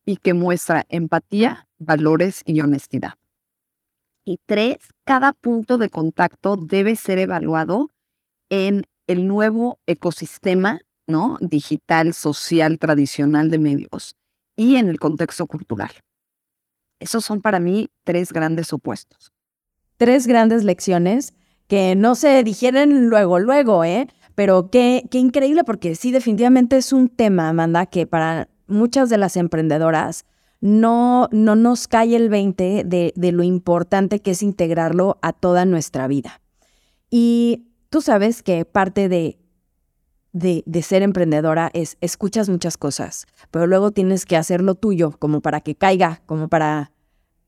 y 0.06 0.18
que 0.18 0.34
muestra 0.34 0.86
empatía, 0.88 1.68
valores 1.78 2.42
y 2.46 2.62
honestidad. 2.62 3.16
Y 4.24 4.40
tres, 4.46 4.78
cada 5.04 5.34
punto 5.34 5.78
de 5.78 5.90
contacto 5.90 6.56
debe 6.56 6.96
ser 6.96 7.18
evaluado 7.18 7.90
en 8.50 8.86
el 9.08 9.28
nuevo 9.28 9.80
ecosistema 9.88 10.82
¿no? 11.08 11.38
digital, 11.42 12.14
social, 12.14 12.78
tradicional 12.80 13.50
de 13.50 13.60
medios 13.60 14.16
y 14.56 14.76
en 14.76 14.88
el 14.90 15.00
contexto 15.00 15.48
cultural. 15.48 15.92
Esos 17.00 17.26
son 17.26 17.42
para 17.42 17.60
mí 17.60 17.90
tres 18.04 18.32
grandes 18.32 18.68
supuestos. 18.68 19.32
Tres 19.98 20.28
grandes 20.28 20.64
lecciones 20.64 21.34
que 21.68 21.96
no 21.96 22.16
se 22.16 22.44
digieren 22.44 23.10
luego, 23.10 23.40
luego, 23.40 23.84
¿eh? 23.84 24.08
Pero 24.36 24.70
qué, 24.70 25.04
qué 25.10 25.18
increíble 25.18 25.64
porque 25.64 25.96
sí, 25.96 26.12
definitivamente 26.12 26.78
es 26.78 26.94
un 26.94 27.10
tema, 27.10 27.50
Amanda, 27.50 27.88
que 27.88 28.06
para 28.06 28.50
muchas 28.68 29.10
de 29.10 29.18
las 29.18 29.36
emprendedoras 29.36 30.26
no, 30.62 31.28
no 31.32 31.56
nos 31.56 31.88
cae 31.88 32.16
el 32.16 32.30
20 32.30 32.84
de, 32.86 33.14
de 33.16 33.32
lo 33.32 33.44
importante 33.44 34.20
que 34.20 34.32
es 34.32 34.44
integrarlo 34.44 35.18
a 35.22 35.34
toda 35.34 35.66
nuestra 35.66 36.08
vida. 36.08 36.42
Y 37.10 37.68
tú 37.90 38.02
sabes 38.02 38.44
que 38.44 38.66
parte 38.66 39.10
de, 39.10 39.40
de, 40.34 40.64
de, 40.66 40.82
ser 40.82 41.02
emprendedora 41.04 41.70
es 41.74 41.98
escuchas 42.02 42.50
muchas 42.50 42.78
cosas, 42.78 43.26
pero 43.52 43.66
luego 43.66 43.92
tienes 43.92 44.26
que 44.26 44.38
hacer 44.38 44.62
lo 44.62 44.76
tuyo 44.76 45.12
como 45.18 45.42
para 45.42 45.62
que 45.62 45.76
caiga, 45.76 46.22
como 46.26 46.48
para, 46.48 46.92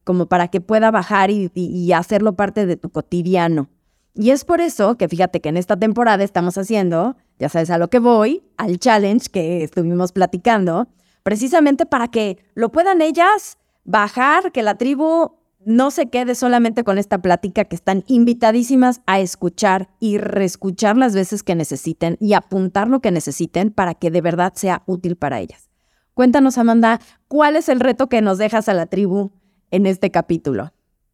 como 0.04 0.28
para 0.28 0.47
que 0.47 0.62
pueda 0.62 0.91
bajar 0.91 1.30
y, 1.32 1.91
hacerlo 1.93 2.36
parte 2.36 2.66
de 2.66 2.78
tu 2.78 2.89
cotidiano. 2.89 3.70
Y 4.16 4.32
es 4.32 4.43
por 4.43 4.62
eso 4.62 4.97
que 4.97 5.08
fíjate 5.08 5.39
que 5.39 5.50
en 5.50 5.58
esta 5.58 5.78
temporada 5.78 6.24
estamos 6.24 6.58
haciendo, 6.58 7.16
ya 7.38 7.50
sabes 7.50 7.70
a 7.70 7.78
lo 7.78 7.89
que 7.89 8.00
voy, 8.00 8.43
al 8.58 8.80
challenge 8.80 9.30
que 9.30 9.64
estuvimos 9.64 10.12
platicando, 10.12 10.88
precisamente 11.24 11.86
para 11.86 12.08
que 12.08 12.38
lo 12.56 12.72
puedan 12.72 13.02
ellas 13.02 13.58
bajar, 13.86 14.52
que 14.52 14.64
la 14.64 14.76
tribu 14.76 15.39
no 15.66 15.91
se 15.91 16.10
quede 16.10 16.36
solamente 16.36 16.84
con 16.84 16.97
esta 16.97 17.22
plática, 17.22 17.66
que 17.66 17.76
están 17.76 18.04
invitadísimas 18.08 19.02
a 19.06 19.20
escuchar 19.20 19.89
y 20.00 20.18
reescuchar 20.18 20.97
las 20.97 21.14
veces 21.14 21.43
que 21.43 21.56
necesiten 21.56 22.18
y 22.20 22.34
apuntar 22.34 22.88
lo 22.88 23.02
que 23.02 23.12
necesiten 23.12 23.72
para 23.72 23.93
que 23.93 24.10
de 24.10 24.22
verdad 24.22 24.54
sea 24.56 24.84
útil 24.86 25.16
para 25.16 25.39
ellas. 25.39 25.70
Cuéntanos, 26.14 26.58
Amanda, 26.58 27.00
¿cuál 27.28 27.56
es 27.56 27.70
el 27.70 27.80
reto 27.80 28.10
que 28.10 28.22
nos 28.22 28.38
dejas 28.38 28.68
a 28.70 28.74
la 28.74 28.88
tribu 28.88 29.32
en 29.72 29.86
este 29.86 30.11
capítulo? 30.11 30.72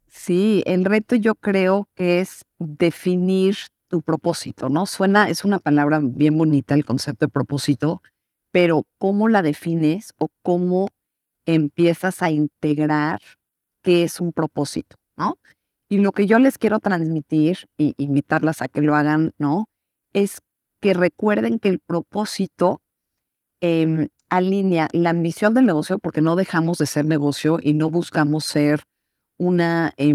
Sí, 0.08 0.62
el 0.66 0.84
reto 0.84 1.14
yo 1.14 1.34
creo 1.34 1.88
que 1.94 2.20
es 2.20 2.42
definir 2.58 3.56
tu 3.88 4.02
propósito, 4.02 4.68
¿no? 4.68 4.86
Suena, 4.86 5.28
es 5.28 5.44
una 5.44 5.58
palabra 5.58 6.00
bien 6.02 6.36
bonita 6.38 6.74
el 6.74 6.84
concepto 6.84 7.26
de 7.26 7.30
propósito, 7.30 8.02
pero 8.50 8.84
cómo 8.98 9.28
la 9.28 9.42
defines 9.42 10.14
o 10.18 10.28
cómo 10.42 10.88
empiezas 11.46 12.22
a 12.22 12.30
integrar 12.30 13.20
qué 13.82 14.02
es 14.02 14.20
un 14.20 14.32
propósito, 14.32 14.96
¿no? 15.16 15.38
Y 15.88 15.98
lo 15.98 16.12
que 16.12 16.26
yo 16.26 16.38
les 16.38 16.58
quiero 16.58 16.80
transmitir 16.80 17.68
y 17.78 17.94
invitarlas 17.98 18.62
a 18.62 18.68
que 18.68 18.80
lo 18.80 18.96
hagan, 18.96 19.32
¿no? 19.38 19.66
Es 20.12 20.40
que 20.80 20.94
recuerden 20.94 21.58
que 21.60 21.68
el 21.68 21.78
propósito 21.78 22.80
eh, 23.60 24.08
alinea 24.28 24.88
la 24.92 25.10
ambición 25.10 25.54
del 25.54 25.66
negocio, 25.66 25.98
porque 25.98 26.20
no 26.20 26.36
dejamos 26.36 26.78
de 26.78 26.86
ser 26.86 27.04
negocio 27.04 27.58
y 27.62 27.74
no 27.74 27.90
buscamos 27.90 28.44
ser 28.44 28.82
una 29.38 29.92
eh, 29.96 30.14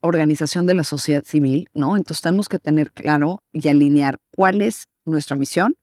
organización 0.00 0.66
de 0.66 0.74
la 0.74 0.84
sociedad 0.84 1.24
civil, 1.24 1.68
¿no? 1.74 1.96
Entonces 1.96 2.22
tenemos 2.22 2.48
que 2.48 2.58
tener 2.58 2.92
claro 2.92 3.42
y 3.52 3.68
alinear 3.68 4.18
cuál 4.34 4.62
es 4.62 4.84
nuestra 5.04 5.36
misión, 5.36 5.76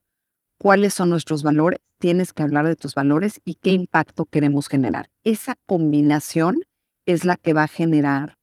cuáles 0.58 0.94
son 0.94 1.10
nuestros 1.10 1.42
valores, 1.42 1.80
tienes 1.98 2.32
que 2.32 2.42
hablar 2.42 2.66
de 2.66 2.76
tus 2.76 2.94
valores 2.94 3.40
y 3.44 3.54
qué 3.54 3.70
impacto 3.70 4.26
queremos 4.26 4.68
generar. 4.68 5.08
Esa 5.24 5.56
combinación 5.66 6.62
es 7.06 7.24
la 7.24 7.36
que 7.36 7.52
va 7.52 7.64
a 7.64 7.68
generar 7.68 8.36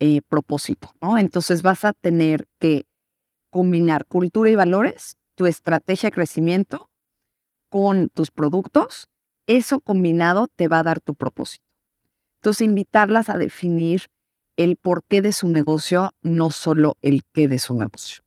eh, 0.00 0.22
propósito, 0.28 0.92
¿no? 1.00 1.18
Entonces 1.18 1.62
vas 1.62 1.84
a 1.84 1.92
tener 1.92 2.46
que 2.58 2.86
combinar 3.50 4.06
cultura 4.06 4.50
y 4.50 4.54
valores, 4.54 5.16
tu 5.34 5.46
estrategia 5.46 6.08
de 6.08 6.14
crecimiento 6.14 6.87
con 7.68 8.08
tus 8.08 8.30
productos. 8.30 9.08
Eso 9.46 9.80
combinado 9.80 10.48
te 10.48 10.68
va 10.68 10.80
a 10.80 10.82
dar 10.82 11.00
tu 11.00 11.14
propósito. 11.14 11.64
Entonces, 12.40 12.62
invitarlas 12.62 13.28
a 13.28 13.38
definir 13.38 14.02
el 14.56 14.76
porqué 14.76 15.22
de 15.22 15.32
su 15.32 15.48
negocio, 15.48 16.12
no 16.22 16.50
solo 16.50 16.96
el 17.02 17.24
qué 17.32 17.48
de 17.48 17.58
su 17.58 17.74
negocio. 17.74 18.22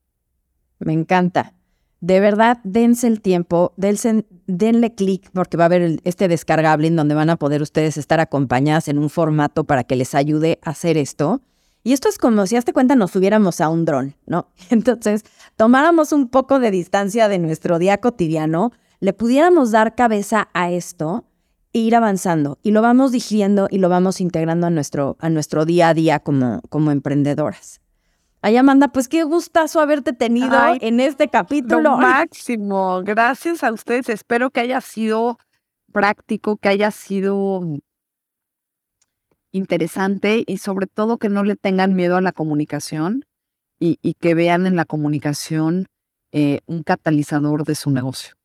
Me 0.79 0.93
encanta 0.93 1.53
de 2.01 2.19
verdad, 2.19 2.57
dense 2.63 3.05
el 3.05 3.21
tiempo, 3.21 3.73
dense, 3.77 4.25
denle 4.47 4.95
clic 4.95 5.29
porque 5.33 5.55
va 5.55 5.65
a 5.65 5.67
haber 5.67 5.99
este 6.03 6.27
descargable 6.27 6.87
en 6.87 6.95
donde 6.95 7.13
van 7.13 7.29
a 7.29 7.35
poder 7.35 7.61
ustedes 7.61 7.95
estar 7.95 8.19
acompañadas 8.19 8.87
en 8.87 8.97
un 8.97 9.11
formato 9.11 9.65
para 9.65 9.83
que 9.83 9.95
les 9.95 10.15
ayude 10.15 10.59
a 10.63 10.71
hacer 10.71 10.97
esto. 10.97 11.41
Y 11.83 11.93
esto 11.93 12.09
es 12.09 12.17
como 12.17 12.45
si, 12.47 12.55
hazte 12.55 12.73
cuenta, 12.73 12.95
nos 12.95 13.11
subiéramos 13.11 13.61
a 13.61 13.69
un 13.69 13.85
dron, 13.85 14.15
¿no? 14.25 14.47
Entonces, 14.71 15.23
tomáramos 15.55 16.11
un 16.11 16.27
poco 16.27 16.59
de 16.59 16.71
distancia 16.71 17.27
de 17.27 17.37
nuestro 17.37 17.77
día 17.77 17.99
cotidiano, 17.99 18.71
le 19.01 19.13
pudiéramos 19.13 19.71
dar 19.71 19.95
cabeza 19.95 20.49
a 20.53 20.71
esto 20.71 21.25
e 21.73 21.79
ir 21.79 21.95
avanzando. 21.95 22.59
Y 22.61 22.71
lo 22.71 22.81
vamos 22.81 23.11
digiriendo 23.11 23.67
y 23.69 23.79
lo 23.79 23.89
vamos 23.89 24.21
integrando 24.21 24.67
a 24.67 24.69
nuestro, 24.69 25.17
a 25.19 25.29
nuestro 25.29 25.65
día 25.65 25.89
a 25.89 25.93
día 25.93 26.19
como, 26.19 26.61
como 26.69 26.91
emprendedoras. 26.91 27.81
Ay, 28.43 28.57
Amanda, 28.57 28.87
pues 28.87 29.07
qué 29.07 29.23
gustazo 29.23 29.79
haberte 29.79 30.13
tenido 30.13 30.57
en 30.79 30.99
este 30.99 31.27
capítulo. 31.29 31.81
Lo 31.81 31.97
máximo. 31.97 33.01
Gracias 33.03 33.63
a 33.63 33.71
ustedes. 33.71 34.09
Espero 34.09 34.51
que 34.51 34.61
haya 34.61 34.81
sido 34.81 35.37
práctico, 35.91 36.57
que 36.57 36.69
haya 36.69 36.91
sido 36.91 37.61
interesante 39.51 40.43
y 40.47 40.57
sobre 40.57 40.87
todo 40.87 41.17
que 41.17 41.29
no 41.29 41.43
le 41.43 41.55
tengan 41.55 41.95
miedo 41.95 42.15
a 42.15 42.21
la 42.21 42.31
comunicación 42.31 43.25
y, 43.79 43.97
que 44.19 44.35
vean 44.35 44.67
en 44.67 44.75
la 44.75 44.85
comunicación 44.85 45.87
eh, 46.31 46.59
un 46.67 46.83
catalizador 46.83 47.63
de 47.63 47.73
su 47.73 47.89
negocio. 47.89 48.35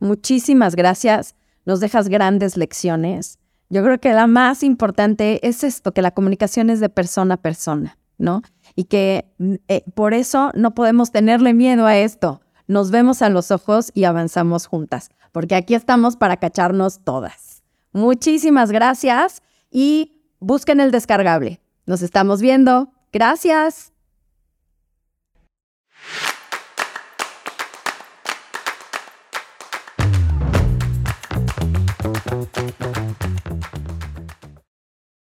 Muchísimas 0.00 0.76
gracias. 0.76 1.34
Nos 1.64 1.80
dejas 1.80 2.08
grandes 2.08 2.56
lecciones. 2.56 3.38
Yo 3.68 3.82
creo 3.82 4.00
que 4.00 4.12
la 4.12 4.26
más 4.26 4.62
importante 4.62 5.46
es 5.46 5.64
esto, 5.64 5.92
que 5.92 6.02
la 6.02 6.12
comunicación 6.12 6.70
es 6.70 6.80
de 6.80 6.88
persona 6.88 7.34
a 7.34 7.42
persona, 7.42 7.98
¿no? 8.16 8.42
y 8.78 8.84
que 8.84 9.28
mm, 9.38 9.54
eh, 9.66 9.82
por 9.94 10.14
eso 10.14 10.52
no 10.54 10.72
podemos 10.72 11.10
tenerle 11.10 11.52
miedo 11.52 11.86
a 11.86 11.96
esto. 11.96 12.40
nos 12.68 12.90
vemos 12.92 13.22
a 13.22 13.30
los 13.30 13.50
ojos 13.50 13.90
y 13.94 14.04
avanzamos 14.04 14.66
juntas, 14.66 15.10
porque 15.32 15.56
aquí 15.56 15.74
estamos 15.74 16.16
para 16.16 16.36
cacharnos 16.36 17.02
todas. 17.02 17.64
Muchísimas 17.92 18.70
gracias 18.70 19.42
y 19.70 20.22
busquen 20.38 20.78
el 20.78 20.92
descargable. 20.92 21.60
Nos 21.86 22.02
estamos 22.02 22.40
viendo. 22.40 22.92
Gracias. 23.10 23.92